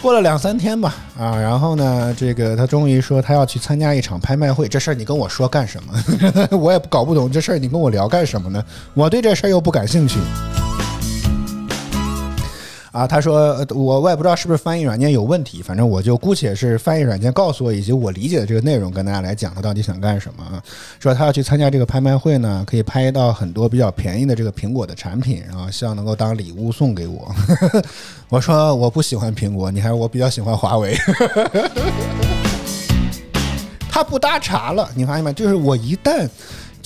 [0.00, 5.92] 过了两三天吧啊然后呢这个他终于说他要去参加一场拍卖会这事儿你跟我说干什么？
[6.56, 8.64] 我也搞不懂这事儿你跟我聊干什么呢？
[8.94, 10.18] 我对这事儿又不感兴趣。
[12.96, 20.62] 啊，他说我我也不知道是不是翻译软件有问题，反正我就姑且是翻译软件告诉我以及我理解的这个内容，跟大家来讲他到底想干什么啊？
[20.98, 27.30] 说他要去参加这个拍卖会呢，可以拍到很多比较便宜的这个苹果的产品，然后希望能够当礼物送给我。
[28.30, 30.96] 我说我不喜欢苹果，你还是我比较喜欢华为。
[33.90, 35.30] 他不搭茬了，你发现没？
[35.34, 36.26] 就是我一旦。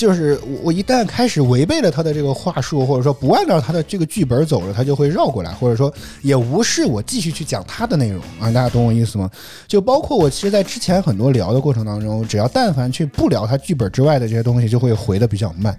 [0.00, 9.30] 就是我我一旦开始违背了他的这个话术，或者说不按照他的这个剧本走了，他就会绕过来，或者说也无视我继续去讲他的内容啊，大家懂我意思吗？
[9.68, 15.78] 就包括我其实，在之前很多聊的过程当中，只要但凡去不聊他剧本之外的这些东西，就会回的比较慢。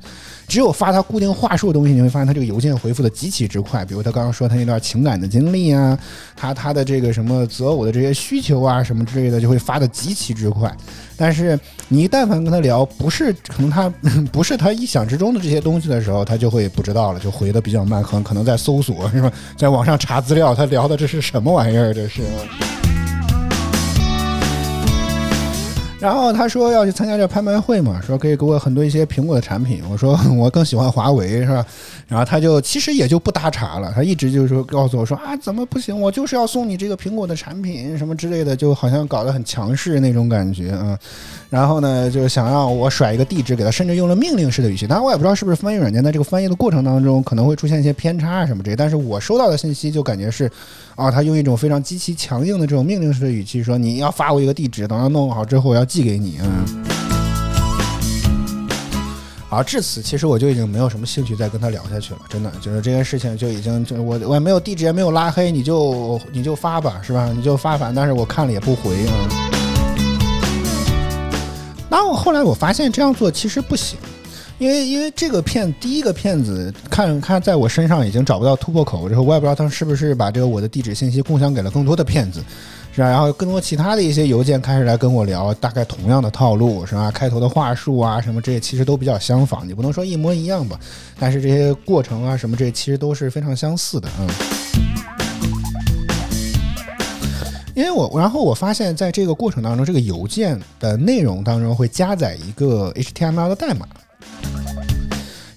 [0.51, 3.85] 只有发他固定话术的东西，你会发现他这个邮件回复的极其之快。
[3.85, 5.97] 比如他刚刚说他那段情感的经历啊，
[6.35, 10.69] 他他的这个什么择偶的这些需求啊，什么之类的，就会发的极其之快。
[11.15, 13.87] 但是你但凡跟他聊，不是可能他
[14.29, 21.93] 不是他意想之中的这些东西的时候，他就会不知道了，就回的比较慢，可能可能在搜索是吧，在网上查资料，他聊的这是什么玩意儿？
[21.93, 22.23] 这是。
[26.01, 29.83] 然后他说要去参加这拍卖会嘛，说可以给我很多一些苹果的产品。
[29.89, 31.63] 我说 我更喜欢华为，是吧？
[32.07, 35.99] 然后他就其实也就不搭茬了，他一直就是说告诉我说啊，怎么不行？
[35.99, 40.97] 我就是要送你这个苹果的产品什么之类的，就好像搞得很强势那种感觉啊。
[41.49, 44.87] 然后呢，就想让我甩一个地址给他，甚至用了命令式的语气。
[44.87, 50.49] 当然我也不知道是不是翻译软件在这个翻译的过程当中可能会出现一些偏差什么之类，但是我收到的信息就感觉是，
[50.95, 57.10] 啊，他用一种非常极其强硬的这种命令式的语气说，你要发我一个地址，等他弄好之后我要寄给你啊。
[59.51, 67.29] 好，至此其实我就已经没有什么兴趣再跟他聊下去了，真的就是这件事情就已经就我我也没有地址也没有拉黑，你就你就发吧，是吧？
[67.35, 69.13] 你就发反，但是我看了也不回啊。
[71.89, 73.99] 那我后来我发现这样做其实不行，
[74.57, 82.41] 因为因为这个骗第一个骗子看看在我身上已经找不到突破口之后，我也不知道他是不是把这个我的地址信息共享给了更多的骗子，
[82.93, 87.09] 然后更多其他的一些邮件开始来跟我聊，大概同样的套路，是吧？
[87.09, 90.79] 开头的话术啊什么这些其实都比较相仿，你不能说一模一样吧，
[91.17, 94.27] 但是这些过程啊什么这其实都是非常相似的，嗯。
[97.73, 103.87] 因为我，然后我发现，在这个过程当中，这个邮件的内容当中会加载一个 HTML 的代码。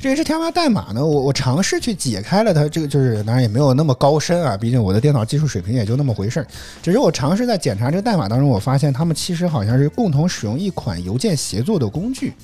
[0.04, 6.46] 这 HTML 代码呢，我我尝试去解开了它，这个就是当然也没有那么高深啊，毕竟我的电脑技术水平也就那么回事儿。
[6.82, 12.34] 只是我尝试在检查这个代码当中，我发现他们其实好像是共同使用一款邮件协作的工具。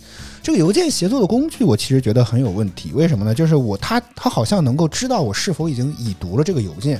[0.42, 2.92] 这个邮件协作的工具，我其实觉得很有问题。
[2.94, 3.34] 为什么呢？
[3.34, 6.98] 就是我它它好像能够知道我是否已经已读了这个邮件。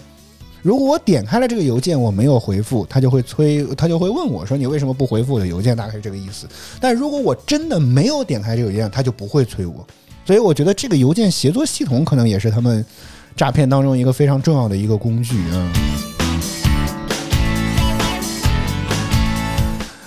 [0.61, 6.47] 如果我点开了这个邮件，我没有回复，他就会催，他就会问我说：“你为什么不回复我的邮件？”大概是这个意思。
[6.79, 9.87] 但如果我真的没有点开这个邮件，他就不会催我。
[10.31, 12.87] 所以我觉得这个邮件协作系统可能也是他们
[13.35, 15.73] 诈骗当中一个非常重要的一个工具啊。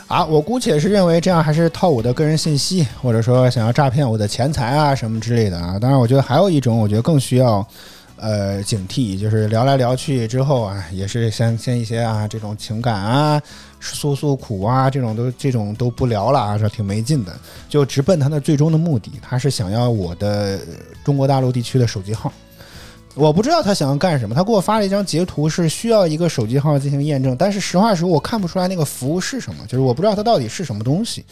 [0.08, 5.78] 啊，我姑且是认为这样还是套我的个人信息，或者说想要诈骗我的钱财啊什么之类的啊。
[5.78, 7.68] 当然，我觉得还有一种，我觉得更需要。
[8.16, 13.42] 呃，警惕就是聊来聊去之后啊，也是先先一些啊，这种情感啊，
[13.84, 17.34] 诉诉苦啊，这种都这种都不聊了啊，说挺没劲的，
[17.68, 20.60] 就直奔他的最终的目的，他是想要我的
[21.04, 22.32] 中国大陆地区的手机号，
[23.14, 31.26] 我不知道他想要干什么，他给我发了一张截图，是需要一个手机号进行验证，但是实话实说，我看不出来那个服务是什么，就是我不知道它到底是什么东西。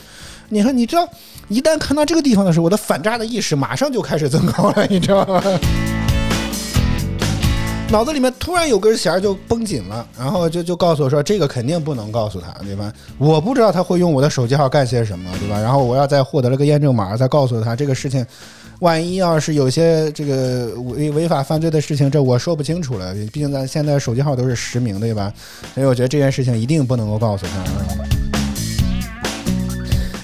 [0.49, 1.07] 你看，你知道，
[1.47, 5.41] 一旦看到这个地方的时候，我的反诈的意识马上就开始增高了，你知道吗？
[7.91, 12.91] 脑子里面突然有根弦就绷紧了，然后就就告诉我说，这个肯定不能告诉他，对吧？
[13.17, 15.59] 我不知道他会用我的手机号干些什么，对吧？
[15.59, 18.25] 然后我要再获得了个验证码，再告诉他这个事情，
[18.79, 23.13] 万一要是有些这个违违法犯罪的事情，这我说不清楚了。
[23.33, 25.31] 毕竟咱现在手机号都是实名，对吧？
[25.73, 28.20] 所以我觉得这件事情一定不能够告诉他。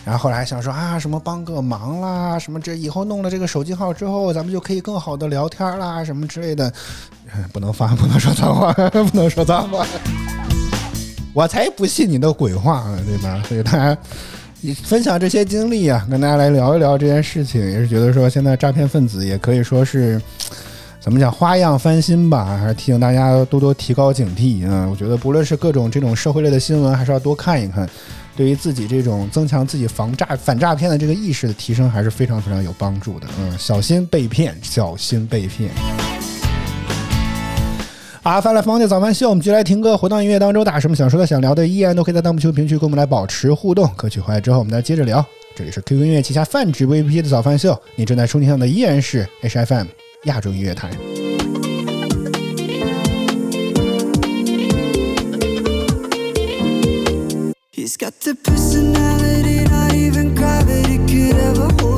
[0.08, 6.72] 然后后来想说啊，什么帮个忙啦，什么这以后弄了这个手机号之后，咱们就可以更好的聊天啦，什么之类的。
[7.51, 9.86] 不能发，不能说脏话， 不能说脏话。
[11.34, 13.43] 我才不信你的鬼话呢，对吧？
[13.49, 13.97] 所以大家
[14.62, 20.22] 你分享这些经历啊，跟大家来聊一聊这件事情，也是觉得说现在诈骗分子也可以说是
[21.01, 24.88] 怎么讲花样翻新吧，还是提醒大家多多提高警惕啊。
[24.89, 27.86] 我觉得不论是各种这种社会类的新闻，还是要多看一看。
[28.38, 33.27] 对于自己这种增强自己防诈反诈骗的这个意识的提升，还是非常非常有帮助的。
[33.39, 35.71] 嗯，小心被骗，小心被骗。
[38.21, 43.89] 好，翻来房的早饭秀，我们继续来听歌，回到音乐当中，大家什么想说的、想聊的，依然都可以在弹幕区、评论区跟我们来保持互动。
[43.95, 45.25] 歌曲回来之后，我们再接着聊。
[45.55, 49.88] 这里是 QQ 音乐旗下泛指 VP 的早饭秀，你正在收听到的依然是 HFM
[50.25, 50.91] 亚洲音乐台。
[57.98, 61.97] Got the personality not even gravity could ever hold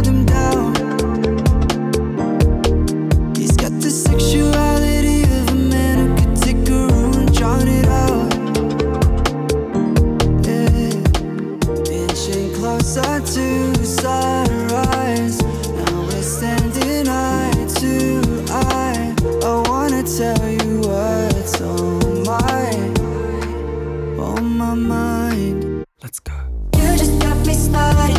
[26.10, 26.34] Let's go.
[26.74, 28.19] You just got me started,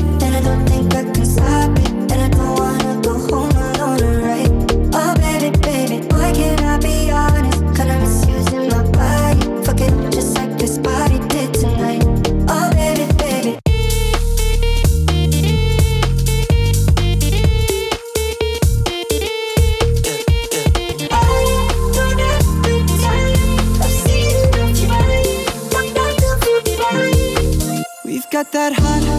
[28.53, 29.10] that hot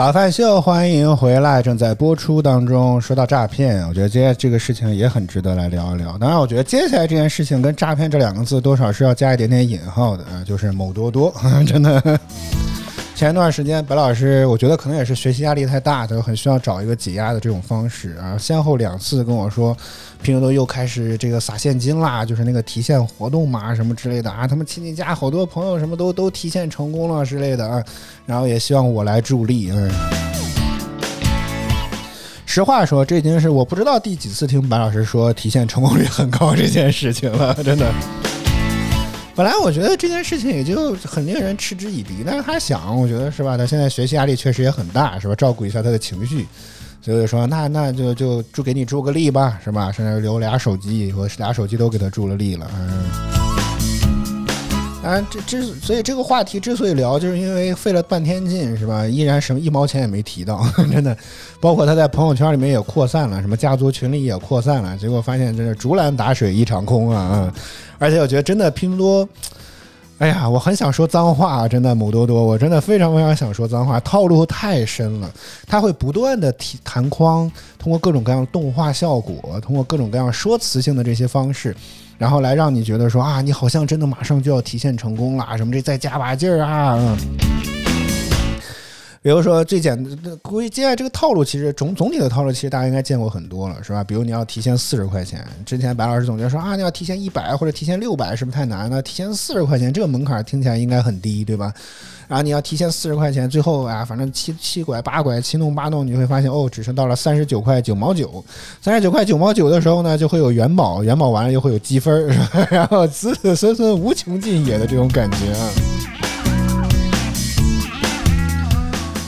[0.00, 2.98] 早饭秀，欢迎回来，正在播出当中。
[2.98, 6.16] 说到诈骗，我觉得接下来这个事情也很值得来聊一聊。
[6.16, 11.30] 当然，我觉得接下来这件事情跟诈骗这两个字多少是要加一点点引号的啊，就是某多多，
[11.68, 12.18] 真的。
[13.20, 18.34] 前一段时间，白老师，我觉得可能也是学习压力太大，他很需要找一个解压的这种方式啊。
[18.38, 19.76] 先后两次跟我说，
[20.22, 24.46] 拼多多又开始这个撒现金啦，就是那个提现活动嘛，什么之类的啊。
[24.46, 27.84] 他们亲戚家好多朋友什么都都提现成功了之类的啊，
[28.24, 29.70] 然后也希望我来助力。
[29.70, 29.90] 嗯，
[32.46, 37.92] 实话说，这已经是我不知道第几次听白老师说提现成功率很高这件事情了，真的。
[39.40, 43.56] 本来我觉得这件事情也就很令人嗤之以鼻，但是他想，我觉得是吧？
[43.56, 45.34] 他现在学习压力确实也很大，是吧？
[45.34, 46.46] 照顾一下他的情绪，
[47.00, 49.90] 所以说，那那就就助给你助个力吧，是吧？
[49.90, 53.39] 甚至留俩手机，我俩手机都给他助了力了，嗯。
[55.02, 59.06] 当然，这之所以这个话题之所以聊，就是因为费了半天劲，是吧？
[59.06, 61.16] 依然什么一毛钱也没提到， 真的。
[61.58, 67.18] 包括他在朋友圈里面也扩散了，什么家族群里也扩散了，结果发现真是竹篮打水一场空啊！
[67.18, 67.54] 啊
[67.98, 69.32] 而且我觉得真的拼多多，
[70.18, 75.30] 哎呀，我很想说脏话，真的，某多多，我真的非常非常想说脏话，套路太深了，
[75.66, 81.74] 它会不断的提弹框，通过各种各样动画效果，通过各种各样说辞性的这些方式，
[82.20, 86.98] 然后来让你觉得说啊，你好像真的马上就要体现成功了，什么这再加把劲儿啊。
[86.98, 87.16] 嗯
[89.22, 94.02] 比如说最简单，估计接下来这个套路，其实总总体的套路，其实大家应该见过很多了，是吧？
[94.02, 99.02] 比如你要提现四十块钱，之前白老师总结说啊，你要提现一百或者提现六百，是不是太难了？
[99.02, 101.70] 提现四十块钱，这个门槛听起来应该很低，对吧？
[102.30, 108.44] 然后你要提现四十块钱，最后啊，反正七七拐八拐，七弄八弄，你会发现哦，只剩到了三十九块九毛九，
[108.80, 112.68] 三十九块九毛九的时候呢，就会有元宝，元宝完了又会有积分儿，是吧？
[112.70, 115.70] 然后子子孙孙无穷尽也的这种感觉啊。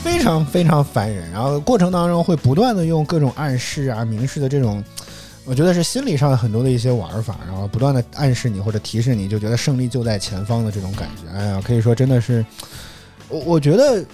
[0.01, 4.81] 非常非常烦人，然后过程当中会不断的用各种暗示啊、明示的这种，
[5.43, 11.37] 我觉得是心理上的很多的一些玩法，然后不断的暗示你或者提示你，就觉得胜利就在前方的这种感觉。
[11.37, 12.45] 哎呀，可以说真的是，
[13.33, 14.05] 我我觉得，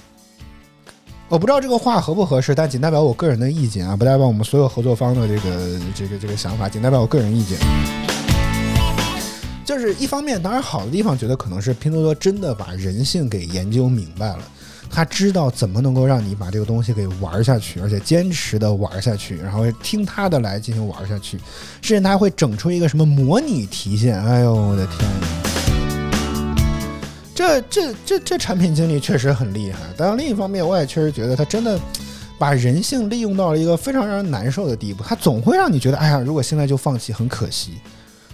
[1.27, 7.57] 我不知道这个话合不合适，但仅代表我个人的意见啊，不代表我们所有合作方的这个这个这个想法，仅代表我个人意见。
[9.65, 14.39] 就是一方面，当然好的地方，觉得可能是拼多多真的把人性给研究明白了。
[14.89, 21.37] 他知道怎么能够让你把这个东西给玩下去，而且坚持的玩下去，然后听他的来进行玩下去，
[21.81, 25.38] 甚至他会整出一个什么模拟提现，哎呦我的天！
[27.39, 31.79] 这这这这产品经理确实很厉害，但另一方面，我也确实觉得他真的
[32.37, 37.75] 把人性利用到了一个非常让人难受的地步，他总会让你觉得，哎呀，如果现在就放弃很可惜，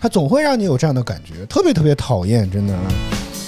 [0.01, 2.75] 他总会让你有这样的感觉，特别特别讨厌，真的。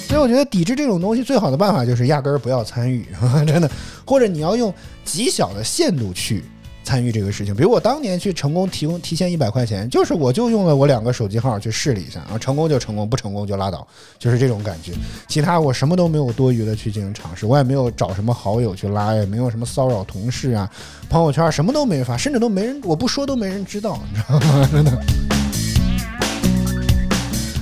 [0.06, 3.04] 所以我觉得抵制这种东西最好的办法就是压根儿不要参与，
[3.44, 3.68] 真的，
[4.06, 4.72] 或者你要用
[5.04, 6.44] 极小的限度去
[6.88, 7.54] 参与这个事情。
[7.54, 13.86] 比如我当年去成功提供提现一百块钱，就是我就用了我两个手机号去试了一下，啊，成功就成功，不成功就拉倒，
[14.18, 14.92] 就是这种感觉。
[15.28, 20.70] 其他我什么都没有多余的去进行尝试，我也没有找什么好友去拉，也没有什么骚扰同事啊，
[21.10, 24.68] 朋友圈什么都没发，甚至都没人，我不说都没人知道，你知道吗？
[24.72, 24.98] 真的。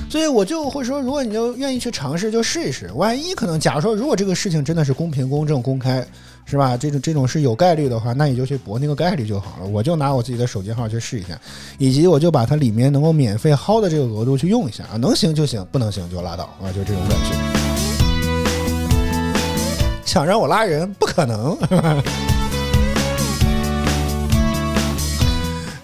[0.09, 2.89] 所以我就会说，如果你就愿意去尝试，就试一试。
[2.95, 6.03] 万一可能，假如说如果这个事情真的是公平、公正、公开，
[6.49, 6.77] 是吧？
[6.77, 9.67] 这种这种是有概率的话，那你就去搏那个概率就好了。
[9.67, 11.37] 我就拿我自己的手机号去试一下，
[11.77, 17.35] 以及我就把它里面能够免费薅的这个额度去用一下啊，能行就行，不能行就拉倒啊，就这种感觉。
[20.05, 21.57] 想让我拉人，不可能。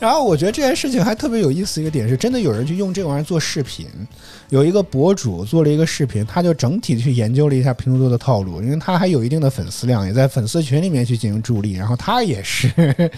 [0.03, 3.87] 然后我觉得这件事情还特别有意思一个点是，真的有人去用这玩意儿做视频，
[4.49, 11.75] 有一个博主做了一个视频，他就整体去研究了一下拼多多的套路，因为他还有一定的粉丝量，也在粉丝群里面去进行助力。
[11.75, 12.69] 然后他也是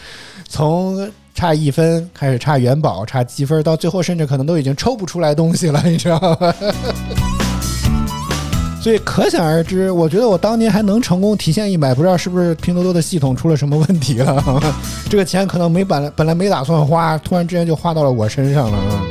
[0.48, 6.54] 从差一分开始差元宝、差积分，到最后甚至可能都已经抽不出来东西了，你知道吗？
[8.86, 14.40] 所以可想而知，我觉得我当年还能成功提现一百，不知道是不是拼多多的系统出了什么问题了？
[15.10, 19.02] 这个钱可能没本来本来没打算花，突然之间就花到了我身上了啊！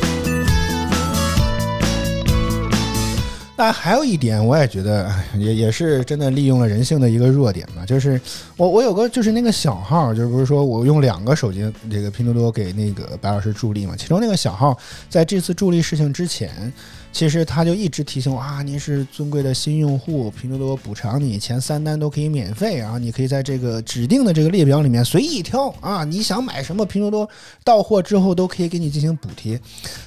[3.57, 8.21] 但还有一点，我也觉得也也是真的利用了人性的一个弱点嘛，就是
[8.57, 14.79] 我我有个就是那个小号，就是不是说我用两个手机这个拼多多给那个白老师助力嘛，其中那个小号
[15.11, 16.73] 在这次助力事情之前。
[17.15, 27.29] 其实他就一直提醒我啊，您是尊贵的新用户，拼多多补偿你前三单都可以免费，啊你可以在这个指定的这个列表里面随意挑啊，你想买什么拼多多
[27.63, 29.61] 到货之后都可以给你进行补贴。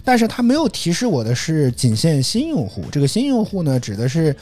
[0.03, 4.35] 但是他没有提示我的是仅限新用户，这个新用户呢指的是。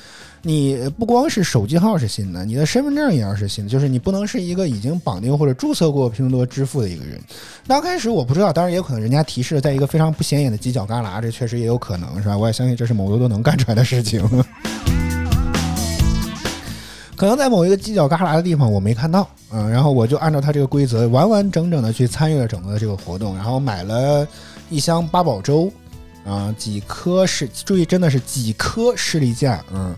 [0.47, 7.19] 你不光是手机号是新的，你的身份证也要是新的，就是你不能是一个已经绑定或者注册过拼多多支付的一个人。
[7.65, 12.37] 刚开始我不知道，当然也可能人家提示在一个非常不显眼的犄角旮旯，这确实也有可能，是吧？
[12.37, 14.23] 我也相信这是某多多能干出来的事情。
[17.15, 24.27] 可能在某一个犄角旮旯的地方我没看到，嗯，然后我就按照他这个规则完完整整的去参与了整个的这个活动，然后买了
[24.69, 25.71] 一箱八宝粥，
[26.23, 29.95] 啊，几颗是注意真的是几颗士力架，嗯。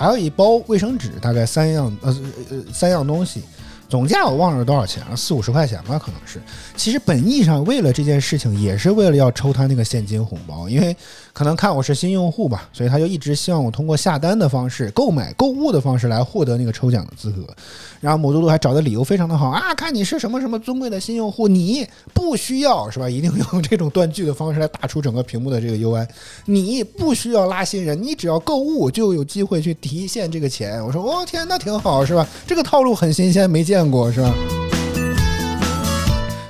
[0.00, 2.16] 还有一包卫生纸，大概三样，呃
[2.48, 3.42] 呃三样东西，
[3.90, 6.40] 总价我忘了多少钱了，四五十块钱吧，可能是。
[6.76, 10.96] 其实本意上为了这件事情，也是为了要抽他那个现金红包，因为。
[11.32, 17.46] 可能看我是新用户吧，所以他就一直希望我通过下单的方式、购买购物的方式来获得那个抽奖的资格。
[18.00, 23.08] 然后某嘟嘟还找的理由非常的好啊，看你是什么什么尊贵的新用户，你不需要是吧？
[23.08, 26.06] 一定用这种断句的方式来打出整个屏幕的这个 UI。
[26.46, 30.84] 你不需要拉新人，你只要购物就有机会去提现这个钱。
[30.84, 32.26] 我说哦天，那挺好是吧？
[32.44, 34.30] 这个套路很新鲜，没见见过是吧？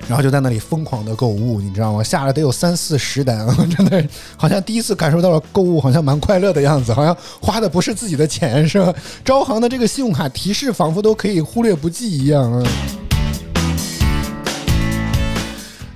[0.08, 2.02] 然后就在那里疯狂的购物，你知道吗？
[2.02, 4.04] 下了得有三四十单， 真的
[4.36, 8.92] 好像第一次感受到了购物好像蛮快乐的样子，好像花的不是自己的钱，是吧？
[9.24, 12.66] 招行的这个信用卡提示仿佛都可以忽略不计一样啊。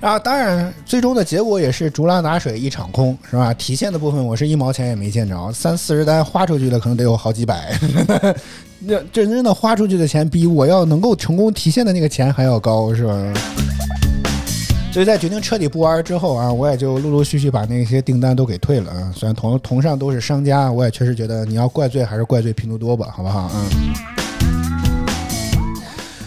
[0.05, 3.51] 啊，当然，最终的结果也是竹篮打水一场空，是吧？
[3.55, 7.75] 提现的部分我是一毛钱也没见着，三四十单花出去的可能得有好几百，
[8.77, 13.33] 那真正的花出去的钱比我要能够成功提现的那个钱还要高，是吧？
[14.93, 19.11] 所以在决定彻底不玩之后啊，我也就陆陆续续把那些订单都给退了啊。
[19.11, 23.49] 虽然同同上都是商家，我也确实觉得你要怪罪还是怪罪拼多多吧，好不好？
[23.55, 24.24] 嗯。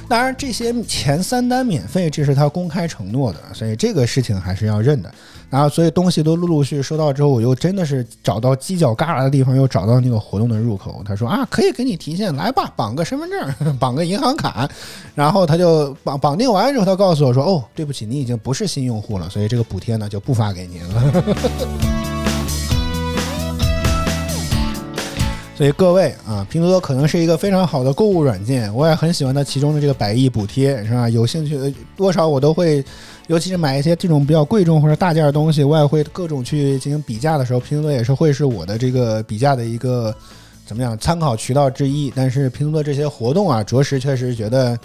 [0.09, 5.13] 当然，这些前三单免费，这是他公开承诺的，所以这个事情还是要认的。
[5.51, 11.03] 然后，所以东西都陆陆续续收到之后，我又真的是找到犄角旮旯的地方，又找到那个活动的入口。
[11.05, 14.69] 他说啊，可以给你提现，来吧，绑个身份证，绑个银行卡。
[15.15, 22.18] 然后他就绑绑定完之后，他告诉我说，哦，对不起，你已经不是新用户了，所以这个补贴呢就不发给您了。
[25.59, 31.09] 所以各位啊，拼多多可能是一个非常好的购物软件，我也很喜欢它其中的这个百亿补贴，是吧？
[31.09, 32.85] 有兴趣多少我都会，
[33.27, 40.15] 尤其是买一些这种比较贵重或者大件的东西，我也会各种去进行比价的时候，拼多多也是会是我的这个比价的一个
[40.65, 42.13] 怎么样参考渠道之一。
[42.15, 44.79] 但是拼多多这些活动啊，着实确实觉得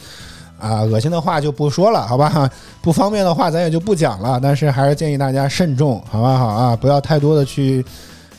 [0.59, 2.49] 啊，恶心的话就不说了，好吧？
[2.81, 4.39] 不方便的话咱也就不讲了。
[4.41, 6.75] 但是还是建议大家慎重，好不好啊？
[6.75, 7.85] 不要太多的去。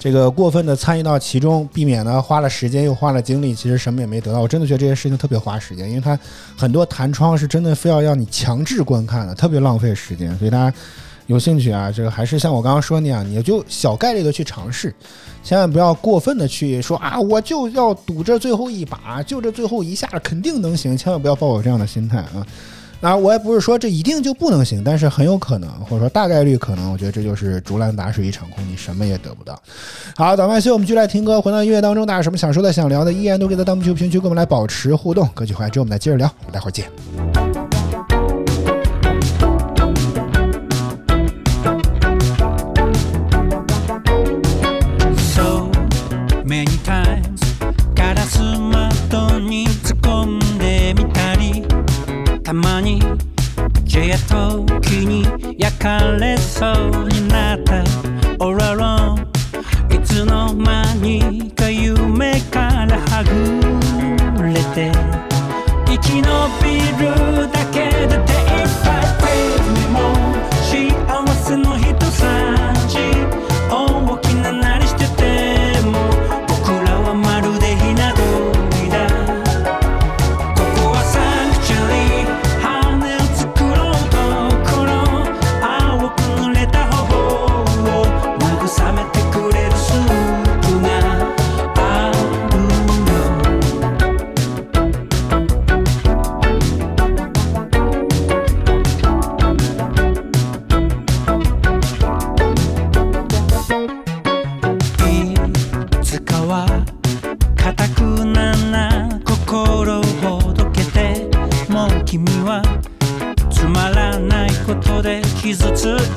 [0.05, 4.41] 这个过分的参与到其中，避免呢花了时间又花了精力，其实什么也没得到。
[4.41, 6.19] 我真的觉得这些事情特别花时间，因为它
[6.59, 10.37] 很多弹窗是真的非要让你强制观看的，特别浪费时间。
[10.37, 10.77] 所以大家
[11.27, 14.95] 有兴趣啊，这个还是像我刚刚说那样，你就小概率的去尝试，
[15.43, 22.47] 千万不要过分的去说啊，我就要赌这最后一把，就这最后一下肯定能行，千万不要抱有这样的心态啊。
[23.05, 29.61] 啊，我也不是说这一定就不能行，但是很有可能，或者说大概率可能，我觉得这就是竹篮打水一场空，你什么也得不到。
[30.17, 35.29] 好，早饭休，我们继续来听歌，回到音乐当中，大家有什么想说的、想聊的，依然都可以在弹幕区、评论区跟我们来保持互动。
[35.35, 37.74] 歌曲回来之后，我们再接着聊，我们待会儿见。
[54.09, 55.25] や時に
[55.59, 57.83] 焼かれそうになった。
[58.39, 59.27] オラロン
[59.91, 63.25] いつの間にか夢からは
[64.37, 64.93] ぐれて。
[65.87, 66.23] 生き延
[66.63, 67.54] びる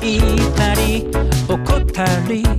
[0.00, 1.04] ついたり
[1.48, 2.57] 怒ったり。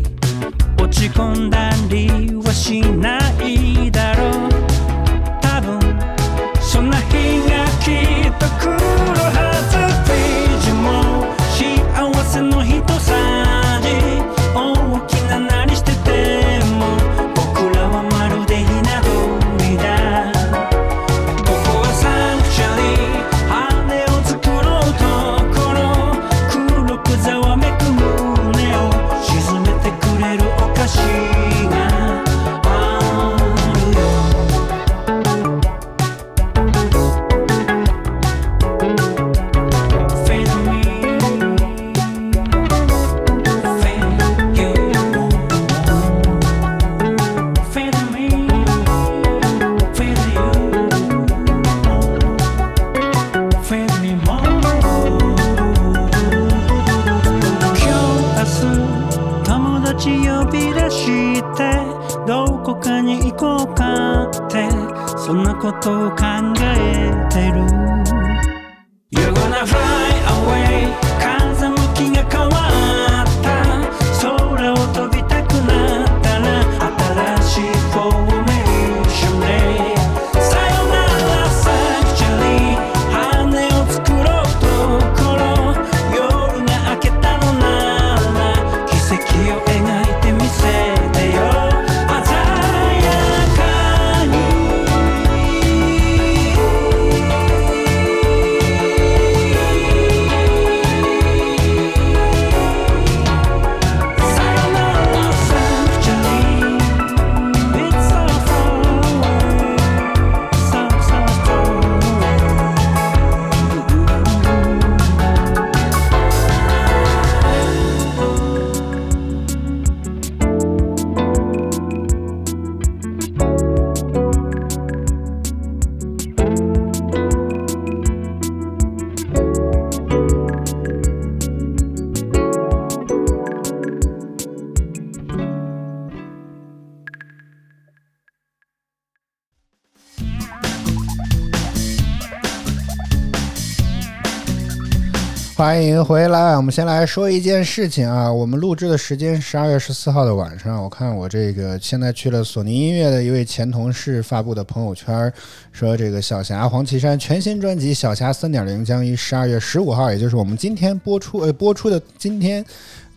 [145.59, 146.55] 欢迎回来。
[146.55, 155.29] 我们先来说一件事情啊，我们录制的时间十二月十四号的晚上，我看我这个现在去了索尼音乐的一位前同事发布的朋友圈，
[155.73, 162.63] 说这个小霞黄绮珊全新专辑《小霞三点零》将于十二月十五号，也就是我们今天播出呃播出的今天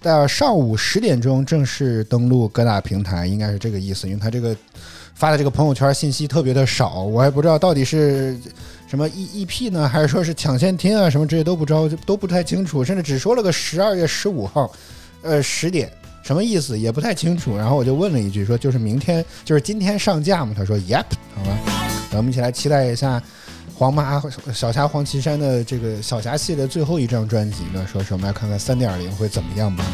[0.00, 4.56] 的上午十点钟正式登陆各大平台，应该是这个意思，因为他这个
[5.14, 8.36] 发的这个朋友圈信息特别的少，我还不知道到底是。
[8.92, 9.88] 什么 E EP 呢？
[9.88, 11.08] 还是说是抢先听啊？
[11.08, 14.70] 什么这些都不知道，都不太清楚，甚至只说了个十二月十五号，
[15.22, 15.90] 呃，十点，
[16.22, 17.56] 什么意思也不太清楚。
[17.56, 20.54] 然后我就问了一句，说就是明天，就是今天上架吗？
[20.54, 21.58] 他说 Yep，好吧。
[22.10, 23.22] 咱们一起来期待一下
[23.74, 24.22] 黄妈
[24.52, 27.86] 小霞黄绮珊的这个小霞系列最后一张专辑呢。
[27.90, 29.86] 说是我们来看看三点零会怎么样吧。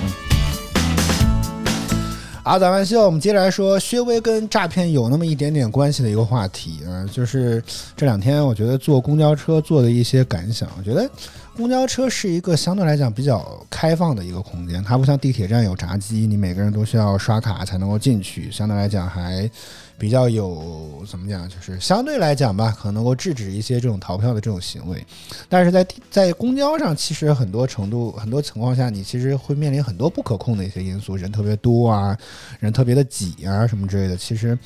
[2.49, 7.63] 好，咱们现在，我们接着来说，薛微跟诈骗有那么一点点关系的一个话题啊，就是
[7.95, 10.67] 这两天我觉得坐公交车坐的一些感想。
[10.79, 11.07] 我觉得
[11.55, 19.51] 公交车是一个相对来讲比较开放的一个空间，它不像地铁站有闸机，你每个人都需要刷卡才能够进去，相对来讲还。
[19.99, 25.05] 比较有怎么讲，就是相对来讲吧，可能能够制止一些这种逃票的这种行为。
[25.49, 32.17] 但是在在公交上，其实很多程度、很多情况下，你其实会面临很多不可控的一些因素，人特别多啊，
[32.61, 34.17] 人特别的挤啊，什么之类的。
[34.17, 34.59] 其实，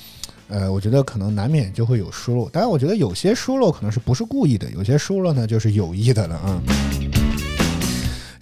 [0.48, 2.48] 呃，我觉得可能难免就会有疏漏。
[2.48, 6.62] 当然，我觉得有些疏漏可能是不是故意的，有些疏漏呢就是有意的了啊。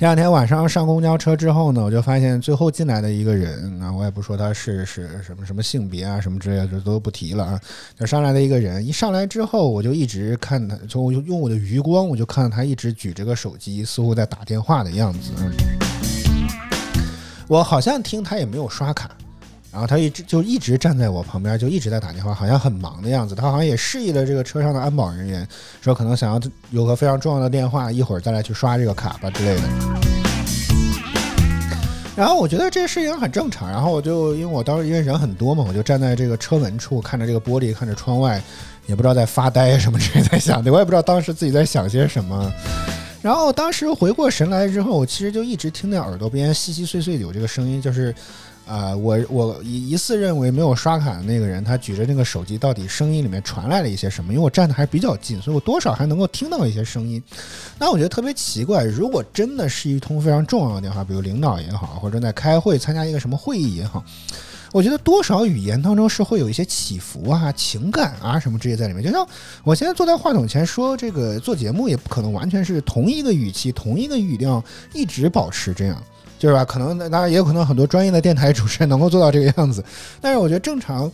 [0.01, 7.61] 前两天晚上上公交车之后呢，我就发现最后进来的一个人，那我也不说他是是什么什么性别啊什么之类的，这都不提了啊。
[7.99, 15.33] 就上来的一个人，一上来之后，我就一直看他，就用我的余光，我就看到他一直举着个手机，似乎在打电话的样子。
[17.47, 19.11] 我好像听他也没有刷卡。
[19.73, 23.37] 然后他一直就一直站在我旁边，就一直在打电话，好像很忙的样子。
[23.37, 25.47] 他好像也示意了这个车上的安保人员，
[25.81, 26.41] 说可能想要
[26.71, 29.63] 有个非常重要的电话，一会儿再来去刷这个卡吧之类的。
[32.17, 33.71] 然后我觉得这个事情很正常。
[33.71, 38.43] 然后我就因为我当时因为人很多嘛，我就站在这个车门处，看着这个玻璃，看着窗外，
[38.87, 42.53] 也不知道在发呆什么之类在想的，我也不知道当时自己在想些什么。
[43.23, 48.13] 然后当时回过神来之后，我其实就一直听见耳朵边稀稀碎碎有这个声音，就是。
[48.71, 54.33] 啊，我我疑似认为没有刷卡的那个人，他举着那个手机，到底声音里面传来了一些什么？
[54.33, 57.21] 因为我站的还是比较近，所以我多少还能够听到一些声音。
[57.81, 64.05] 那我觉得特别奇怪，如果真的是一通非常重要的电话，比如领导也好，或者正在开会参加一个什么会议也好，
[64.71, 69.03] 我觉得多少语言当中是会有一些起伏啊、情感啊什么之类在里面。
[69.03, 69.27] 就像
[69.65, 74.63] 我现在坐在话筒前说这个做节目，也不可能完全是同一个语气、同一个语调
[74.95, 76.01] 一直保持这样。
[76.41, 79.85] 就是吧，可能当然也有可能很多专业的电台主持人能够做到这个样子，
[80.23, 81.13] 但是我觉得正常。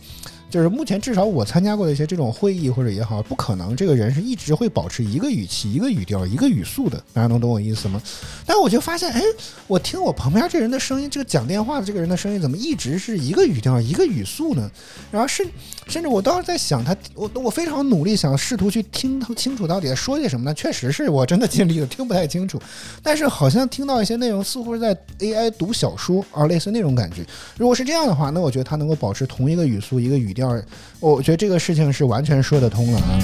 [0.49, 8.01] 就是目前至少我参加过的一些这种会议或者也好，不可能这个人是一直会保持一个语气、一个语调、一个语速的，大家能懂我意思吗？
[8.45, 9.21] 但我就发现，哎，
[9.67, 14.71] 我听我旁边这人的声音，这个讲电话的这个人的声音，怎么一直是一个语调、一个语速呢？
[15.11, 15.45] 然后甚
[15.87, 20.53] 甚至我当时在想，他我我非常努力想试图去听清楚到底在说些什么呢？
[20.53, 22.57] 确实是我真的尽力了，听不太清楚，
[23.03, 27.25] 但是好像听到一些内容，似乎是在 AI 读小说啊，类似那种感觉。
[27.57, 30.33] 如果是这样的话，那我觉得他能够保持同一个语速、一个语。
[30.37, 30.55] 调，
[30.99, 33.19] 我觉得这个事情是完全说得通了啊。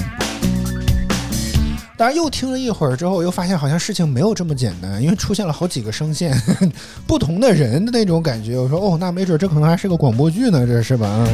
[1.96, 6.36] 当然，又听了一会儿之后，又发现好像事情没有这么简单，因为出现了好几个声线，
[7.06, 8.58] 不同的人的那种感觉。
[8.58, 11.24] 我说，哦，那没准这可能还是个广播剧呢，这是吧？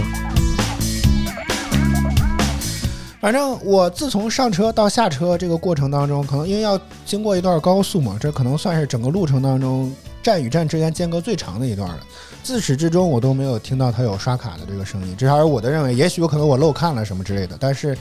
[3.23, 9.91] 反正我自从上车到下车这个过程当中，可能因为要经过一段高速嘛，这可能算是整个路程当中
[10.23, 12.01] 站与站之间间隔最长的一段了。
[12.43, 15.95] 自始至终我都没有听到他有刷卡的这个声音，至少我的认为。
[15.95, 17.97] 也许有可能我漏看了什么之类的，但是，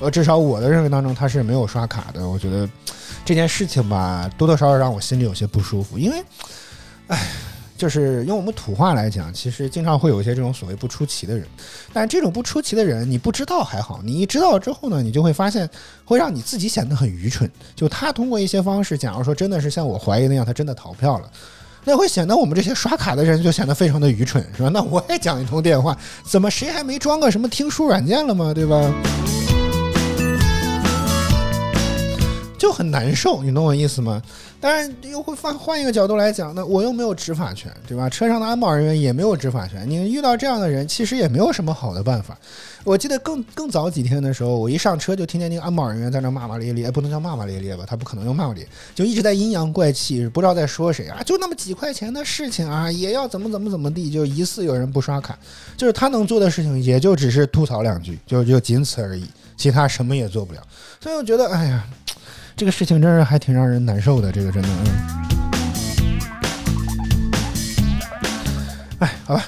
[0.00, 2.28] 呃，至少我的认为当中他是没有刷卡的。
[2.28, 2.68] 我觉得
[3.24, 6.24] 这件事情吧，多多少少让我心里有些不舒服，因为，
[7.06, 7.30] 哎，
[7.78, 11.46] 就是用我们土话来讲，其实经常会有一些这种所谓不出奇的人。
[11.92, 15.68] 但这种不出奇的人，你不知道还好，你一知道之后呢，你就会发现
[16.04, 17.48] 会让你自己显得很愚蠢。
[17.76, 21.30] 就他通过一些方式，假如说真的是像我怀疑那样，他真的逃票了。
[21.84, 24.70] 那会显得我们这些刷卡的人就显得非常的愚蠢，是吧？
[24.72, 28.52] 那我也讲一通电话，怎么谁还没装个什么听书软件了吗？
[28.54, 28.90] 对吧？
[32.58, 34.22] 就很难受，你懂我意思吗？
[34.64, 38.08] 当然又会换换一个角度来讲，那我又没有执法权，对吧？
[38.08, 42.34] 车上的安保人员也没有执法权，你遇到这样的人，其实也没有什么好的办法。
[42.82, 55.38] 我记得更更早几天的时候，我一上车就听见那个安保人员在那骂骂咧咧，不能叫骂骂咧咧吧，他不可能用骂咧，就一直在阴阳怪气，不知道在说谁啊，就那么几块钱的事情啊，也要怎么怎么怎么地，就疑似有人不刷卡，
[55.76, 59.26] 就是他能做的事情，也就只是吐槽两句，就就仅此而已，
[59.58, 60.62] 其他什么也做不了。
[61.02, 61.84] 所以我觉得，哎呀。
[62.56, 64.86] 这个事情真是还挺让人难受的，这个真的，嗯。
[69.00, 69.44] 哎，好吧，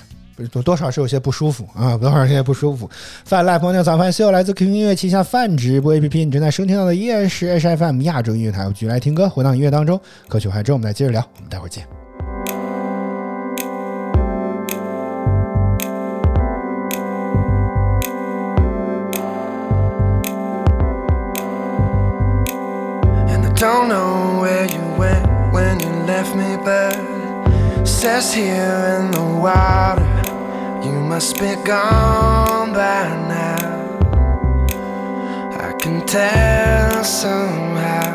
[0.51, 2.91] 多多少是有些不舒服啊，多少有些不舒服。
[3.25, 11.87] 泛赖朋友早饭秀来自 QQ 音乐旗下泛直播 APP，你正在收听到的依然是 HFM 亚洲音乐台，我继续来听歌，回到音乐当中，歌曲还之后我们再接着聊，我们待会儿见。
[28.07, 30.07] Says here in the water
[30.87, 33.67] you must be gone by now.
[35.59, 38.13] I can tell somehow.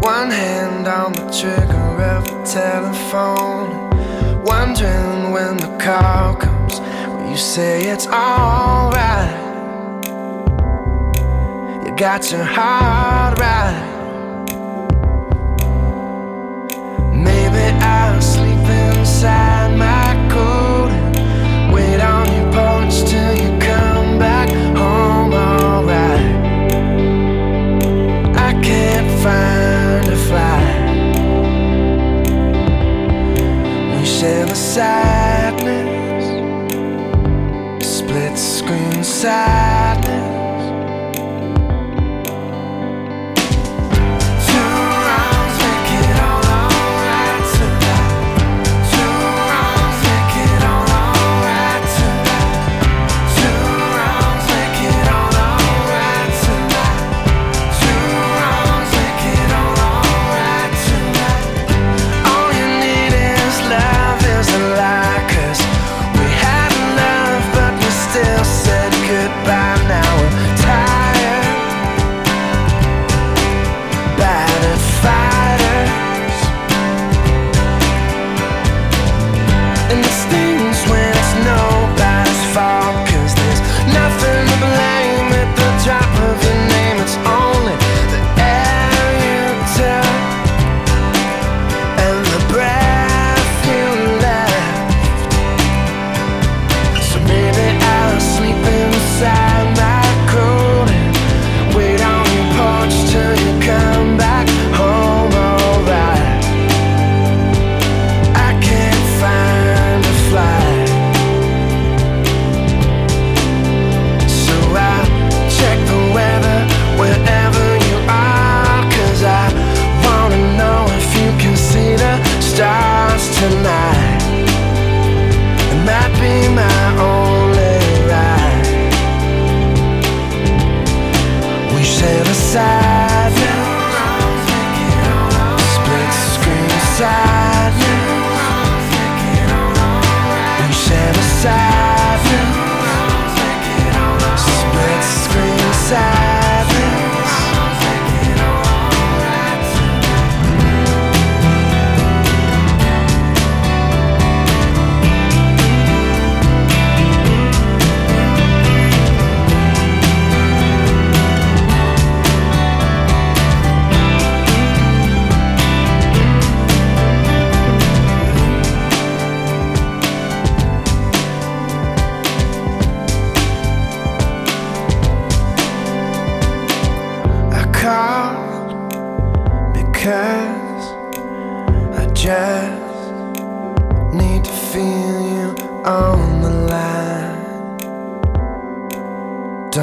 [0.00, 3.70] One hand on the trigger of the telephone,
[4.42, 6.80] wondering when the call comes.
[6.80, 9.32] Will you say it's alright?
[11.86, 13.93] You got your heart right.
[19.24, 20.90] Inside my coat
[21.72, 25.32] wait on your porch till you come back home.
[25.32, 26.20] Alright.
[28.36, 30.84] I can't find a flight.
[33.96, 36.26] We share the sadness,
[37.82, 40.33] split screen sadness.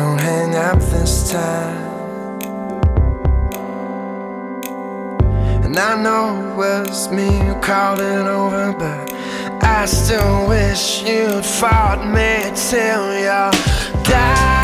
[0.02, 1.78] Don't hang up this time.
[5.64, 9.14] And I know it was me who called it over, but
[9.64, 13.52] I still wish you'd fought me till your
[14.04, 14.61] dying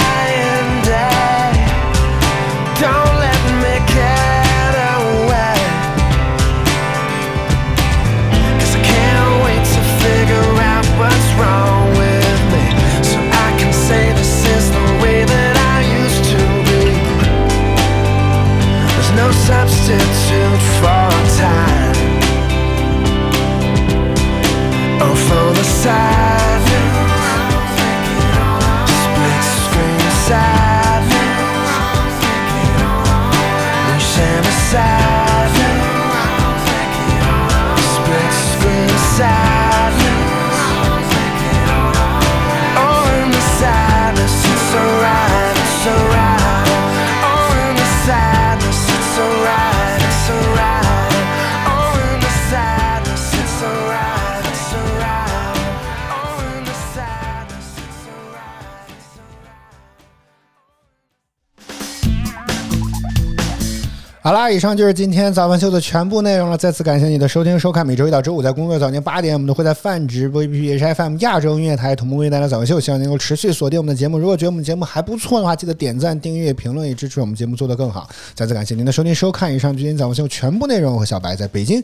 [64.28, 66.58] 好啦，以上就是今天早饭秀的全部内容了。
[66.58, 67.88] 再次感谢你的收听收看。
[67.88, 72.78] 每周一到周五在工作早间八点，我们都会在泛直播 APP、HFM 亚洲音乐台同步为大家早饭秀。
[72.78, 74.18] 希望能够持续锁定我们的节目。
[74.18, 78.10] 如果觉得我们节目还不错的话，记得点赞、订阅、评论，以支持我们节目做得更好。
[78.36, 79.56] 再次感谢您的收听收看。
[79.56, 80.96] 以上就是今天早饭秀全部内容。
[80.96, 81.82] 我和小白在北京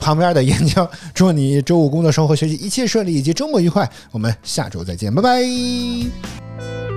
[0.00, 3.88] 旁边的燕郊，祝你周五工作、生活、学习一切顺利，以及周末愉快。
[4.10, 6.95] 我们下周再见，拜拜。